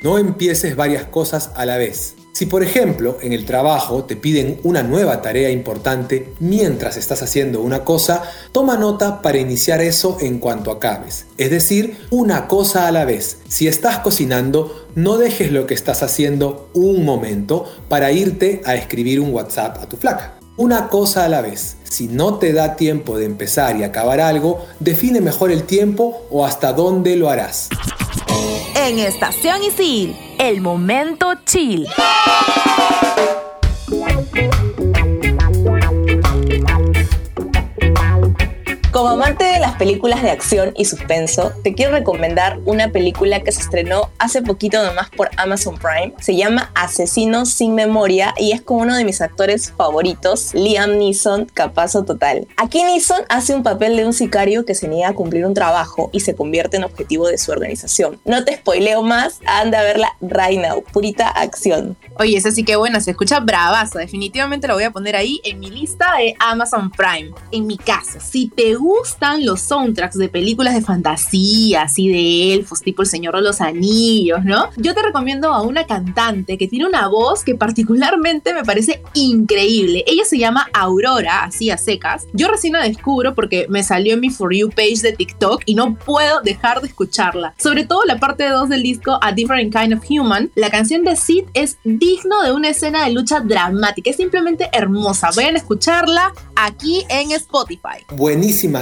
No 0.02 0.18
empieces 0.18 0.76
varias 0.76 1.06
cosas 1.06 1.52
a 1.56 1.66
la 1.66 1.78
vez. 1.78 2.16
Si 2.34 2.48
por 2.48 2.64
ejemplo 2.64 3.20
en 3.22 3.34
el 3.34 3.46
trabajo 3.46 4.06
te 4.06 4.16
piden 4.16 4.60
una 4.64 4.82
nueva 4.82 5.22
tarea 5.22 5.52
importante 5.52 6.34
mientras 6.40 6.98
estás 6.98 7.22
haciendo 7.22 7.62
una 7.62 7.84
cosa, 7.84 8.24
toma 8.52 8.78
nota 8.78 9.22
para 9.22 9.38
iniciar 9.38 9.80
eso 9.80 10.18
en 10.20 10.40
cuanto 10.40 10.72
acabes. 10.72 11.28
Es 11.38 11.52
decir, 11.52 11.98
una 12.10 12.48
cosa 12.48 12.88
a 12.88 12.92
la 12.92 13.06
vez. 13.06 13.40
Si 13.48 13.68
estás 13.68 14.00
cocinando, 14.00 14.88
no 14.96 15.18
dejes 15.20 15.52
lo 15.52 15.68
que 15.68 15.76
estás 15.76 16.02
haciendo 16.02 16.70
un 16.74 17.06
momento 17.06 17.66
para 17.88 18.12
irte 18.12 18.64
a 18.66 18.74
escribir 18.74 19.20
un 19.20 19.32
WhatsApp 19.34 19.78
a 19.84 19.88
tu 19.88 19.98
flaca. 19.98 20.40
Una 20.58 20.88
cosa 20.88 21.26
a 21.26 21.30
la 21.30 21.42
vez. 21.42 21.78
Si 21.84 22.08
no 22.08 22.40
te 22.40 22.54
da 22.54 22.76
tiempo 22.76 23.20
de 23.20 23.26
empezar 23.26 23.76
y 23.76 23.84
acabar 23.84 24.20
algo, 24.20 24.66
define 24.80 25.22
mejor 25.22 25.52
el 25.52 25.64
tiempo 25.64 26.26
o 26.32 26.44
hasta 26.44 26.74
dónde 26.74 27.16
lo 27.18 27.30
harás. 27.30 27.70
En 28.84 28.98
Estación 28.98 29.64
Isil, 29.64 30.16
el 30.40 30.60
momento 30.60 31.36
chill. 31.46 31.86
Como 39.02 39.14
amante 39.14 39.46
de 39.46 39.60
las 39.60 39.78
películas 39.78 40.22
de 40.22 40.30
acción 40.30 40.74
y 40.78 40.86
suspenso, 40.86 41.54
te 41.64 41.74
quiero 41.74 41.92
recomendar 41.92 42.60
una 42.66 42.90
película 42.90 43.40
que 43.40 43.52
se 43.52 43.62
estrenó 43.62 44.12
hace 44.20 44.44
poquito 44.44 44.84
nomás 44.84 45.10
por 45.10 45.32
Amazon 45.38 45.76
Prime. 45.80 46.14
Se 46.20 46.36
llama 46.36 46.70
Asesino 46.76 47.48
sin 47.48 47.74
memoria 47.74 48.36
y 48.38 48.52
es 48.52 48.62
con 48.62 48.78
uno 48.78 48.96
de 48.96 49.04
mis 49.04 49.20
actores 49.22 49.72
favoritos, 49.72 50.54
Liam 50.54 51.00
Neeson, 51.00 51.46
capazo 51.46 52.04
total. 52.04 52.48
Aquí 52.58 52.84
Neeson 52.84 53.24
hace 53.30 53.56
un 53.56 53.64
papel 53.64 53.98
de 53.98 54.06
un 54.06 54.14
sicario 54.14 54.66
que 54.66 54.76
se 54.76 54.88
niega 54.88 55.10
a 55.10 55.14
cumplir 55.16 55.48
un 55.48 55.56
trabajo 55.56 56.12
y 56.14 56.20
se 56.20 56.36
convierte 56.36 56.78
en 56.78 56.84
objetivo 56.84 57.28
de 57.28 57.40
su 57.40 57.52
organización. 57.52 58.22
No 58.24 58.46
te 58.46 58.58
spoileo 58.58 59.02
más, 59.02 59.40
anda 59.48 59.80
a 59.80 59.84
verla 59.84 60.16
right 60.22 60.60
now, 60.60 60.84
purita 60.84 61.28
acción. 61.28 61.98
Oye, 62.20 62.38
esa 62.38 62.52
sí 62.52 62.64
que 62.64 62.76
buena, 62.76 63.00
se 63.00 63.10
escucha 63.10 63.40
bravazo. 63.40 63.98
Definitivamente 63.98 64.68
lo 64.68 64.76
voy 64.76 64.84
a 64.84 64.92
poner 64.92 65.16
ahí 65.16 65.42
en 65.44 65.60
mi 65.60 65.72
lista 65.72 66.18
de 66.20 66.36
Amazon 66.38 66.92
Prime. 66.92 67.32
En 67.52 67.66
mi 67.66 67.80
caso, 67.80 68.20
si 68.20 68.48
te 68.48 68.76
gustan 68.92 69.46
los 69.46 69.62
soundtracks 69.62 70.18
de 70.18 70.28
películas 70.28 70.74
de 70.74 70.82
fantasía, 70.82 71.84
así 71.84 72.10
de 72.10 72.54
elfos, 72.54 72.82
tipo 72.82 73.02
El 73.02 73.08
Señor 73.08 73.36
de 73.36 73.42
los 73.42 73.62
Anillos, 73.62 74.44
¿no? 74.44 74.70
Yo 74.76 74.94
te 74.94 75.02
recomiendo 75.02 75.54
a 75.54 75.62
una 75.62 75.86
cantante 75.86 76.58
que 76.58 76.68
tiene 76.68 76.86
una 76.86 77.08
voz 77.08 77.44
que 77.44 77.56
particularmente 77.56 78.54
me 78.54 78.64
parece 78.64 79.02
increíble. 79.14 80.04
Ella 80.08 80.26
se 80.26 80.38
llama 80.38 80.68
Aurora, 80.74 81.44
así 81.44 81.70
a 81.70 81.78
secas. 81.78 82.26
Yo 82.34 82.50
recién 82.50 82.74
la 82.74 82.84
descubro 82.84 83.34
porque 83.34 83.66
me 83.70 83.84
salió 83.84 84.14
en 84.16 84.20
mi 84.20 84.30
For 84.30 84.54
You 84.54 84.70
page 84.70 85.02
de 85.02 85.14
TikTok 85.14 85.64
y 85.66 85.76
no 85.76 85.96
puedo 85.96 86.42
dejar 86.42 86.82
de 86.82 86.88
escucharla. 86.88 87.54
Sobre 87.58 87.86
todo 87.86 88.04
la 88.06 88.20
parte 88.20 88.50
2 88.50 88.70
del 88.70 88.84
disco 88.84 89.20
A 89.22 89.32
Different 89.32 89.74
Kind 89.74 89.94
of 89.94 90.04
Human. 90.10 90.52
La 90.56 90.70
canción 90.70 91.04
de 91.04 91.16
Sid 91.16 91.46
es 91.54 91.78
digno 91.84 92.42
de 92.44 92.52
una 92.52 92.70
escena 92.70 93.06
de 93.06 93.12
lucha 93.12 93.40
dramática. 93.40 94.10
Es 94.10 94.18
simplemente 94.18 94.70
hermosa. 94.74 95.30
Vayan 95.36 95.56
a 95.56 95.60
escucharla 95.60 96.34
aquí 96.56 97.06
en 97.10 97.32
Spotify. 97.32 98.06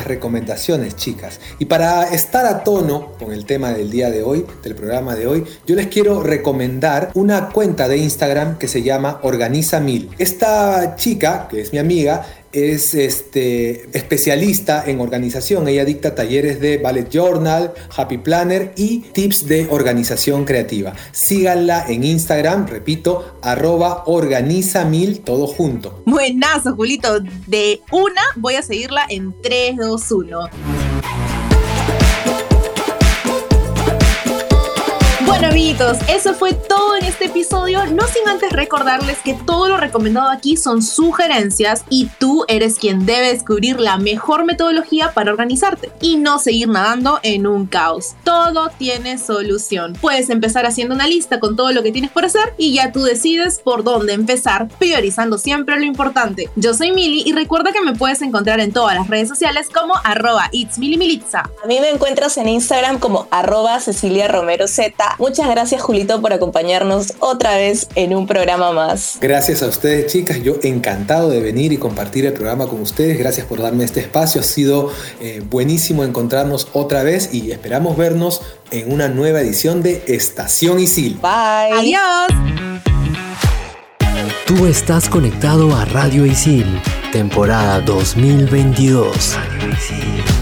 Recomendaciones, 0.05 0.95
chicas. 0.95 1.39
Y 1.59 1.65
para 1.65 2.09
estar 2.09 2.45
a 2.45 2.63
tono 2.63 3.13
con 3.19 3.31
el 3.31 3.45
tema 3.45 3.71
del 3.71 3.89
día 3.89 4.09
de 4.09 4.23
hoy, 4.23 4.45
del 4.63 4.75
programa 4.75 5.15
de 5.15 5.27
hoy, 5.27 5.45
yo 5.65 5.75
les 5.75 5.87
quiero 5.87 6.21
recomendar 6.23 7.11
una 7.13 7.49
cuenta 7.49 7.87
de 7.87 7.97
Instagram 7.97 8.57
que 8.57 8.67
se 8.67 8.83
llama 8.83 9.19
Organiza 9.23 9.79
Mil. 9.79 10.09
Esta 10.17 10.95
chica, 10.95 11.47
que 11.49 11.61
es 11.61 11.73
mi 11.73 11.79
amiga, 11.79 12.25
es 12.51 12.93
este, 12.93 13.89
especialista 13.97 14.83
en 14.85 14.99
organización. 14.99 15.67
Ella 15.67 15.85
dicta 15.85 16.15
talleres 16.15 16.59
de 16.59 16.77
Ballet 16.77 17.09
Journal, 17.09 17.73
Happy 17.95 18.17
Planner 18.17 18.73
y 18.75 18.99
tips 19.13 19.47
de 19.47 19.67
organización 19.69 20.45
creativa. 20.45 20.93
Síganla 21.11 21.85
en 21.87 22.03
Instagram, 22.03 22.67
repito, 22.67 23.39
arroba 23.41 24.03
organiza 24.05 24.85
mil, 24.85 25.21
todo 25.21 25.47
junto. 25.47 26.01
Buenazo, 26.05 26.75
Julito. 26.75 27.19
De 27.47 27.81
una 27.91 28.21
voy 28.35 28.55
a 28.55 28.61
seguirla 28.61 29.05
en 29.09 29.33
3, 29.41 29.77
2, 29.77 30.11
1. 30.11 30.78
Bueno 35.29 35.49
amiguitos, 35.49 35.99
eso 36.07 36.33
fue 36.33 36.53
todo 36.53 36.97
en 36.97 37.05
este 37.05 37.25
episodio, 37.25 37.85
no 37.85 38.07
sin 38.07 38.27
antes 38.27 38.51
recordarles 38.51 39.19
que 39.19 39.35
todo 39.35 39.67
lo 39.67 39.77
recomendado 39.77 40.27
aquí 40.29 40.57
son 40.57 40.81
sugerencias 40.81 41.85
y 41.87 42.09
tú 42.17 42.45
eres 42.47 42.79
quien 42.79 43.05
debe 43.05 43.31
descubrir 43.31 43.79
la 43.79 43.97
mejor 43.97 44.43
metodología 44.43 45.11
para 45.13 45.29
organizarte 45.31 45.91
y 46.01 46.17
no 46.17 46.39
seguir 46.39 46.69
nadando 46.69 47.19
en 47.21 47.45
un 47.45 47.67
caos. 47.67 48.15
Todo 48.23 48.71
tiene 48.79 49.19
solución. 49.19 49.93
Puedes 50.01 50.31
empezar 50.31 50.65
haciendo 50.65 50.95
una 50.95 51.05
lista 51.05 51.39
con 51.39 51.55
todo 51.55 51.71
lo 51.73 51.83
que 51.83 51.91
tienes 51.91 52.09
por 52.09 52.25
hacer 52.25 52.55
y 52.57 52.73
ya 52.73 52.91
tú 52.91 53.03
decides 53.03 53.59
por 53.59 53.83
dónde 53.83 54.13
empezar, 54.13 54.67
priorizando 54.79 55.37
siempre 55.37 55.77
lo 55.77 55.85
importante. 55.85 56.49
Yo 56.55 56.73
soy 56.73 56.91
Mili 56.91 57.21
y 57.23 57.33
recuerda 57.33 57.71
que 57.71 57.81
me 57.81 57.93
puedes 57.93 58.23
encontrar 58.23 58.59
en 58.61 58.73
todas 58.73 58.95
las 58.95 59.07
redes 59.07 59.29
sociales 59.29 59.69
como 59.71 59.93
arroba. 60.03 60.45
A 60.45 61.67
mí 61.67 61.79
me 61.79 61.89
encuentras 61.89 62.35
en 62.37 62.49
Instagram 62.49 62.97
como 62.97 63.27
arroba 63.29 63.79
Cecilia 63.79 64.27
Romero 64.27 64.67
Z. 64.67 65.18
Muchas 65.19 65.49
gracias 65.49 65.81
Julito 65.81 66.21
por 66.21 66.31
acompañarnos 66.31 67.13
otra 67.19 67.57
vez 67.57 67.87
en 67.95 68.15
un 68.15 68.25
programa 68.25 68.71
más. 68.71 69.17
Gracias 69.19 69.61
a 69.61 69.67
ustedes 69.67 70.11
chicas, 70.11 70.41
yo 70.41 70.55
encantado 70.63 71.29
de 71.29 71.41
venir 71.41 71.73
y 71.73 71.77
compartir 71.77 72.25
el 72.25 72.33
programa 72.33 72.67
con 72.67 72.81
ustedes. 72.81 73.19
Gracias 73.19 73.45
por 73.45 73.61
darme 73.61 73.83
este 73.83 73.99
espacio, 73.99 74.39
ha 74.39 74.43
sido 74.45 74.91
eh, 75.19 75.43
buenísimo 75.47 76.05
encontrarnos 76.05 76.69
otra 76.71 77.03
vez 77.03 77.33
y 77.33 77.51
esperamos 77.51 77.97
vernos 77.97 78.41
en 78.71 78.91
una 78.91 79.09
nueva 79.09 79.41
edición 79.41 79.83
de 79.83 80.03
Estación 80.07 80.79
Isil. 80.79 81.19
Bye. 81.21 81.77
Adiós. 81.77 82.49
Tú 84.47 84.65
estás 84.65 85.09
conectado 85.09 85.75
a 85.75 85.85
Radio 85.85 86.25
Isil, 86.25 86.65
temporada 87.11 87.81
2022. 87.81 89.35
Radio 89.35 89.73
Isil. 89.73 90.38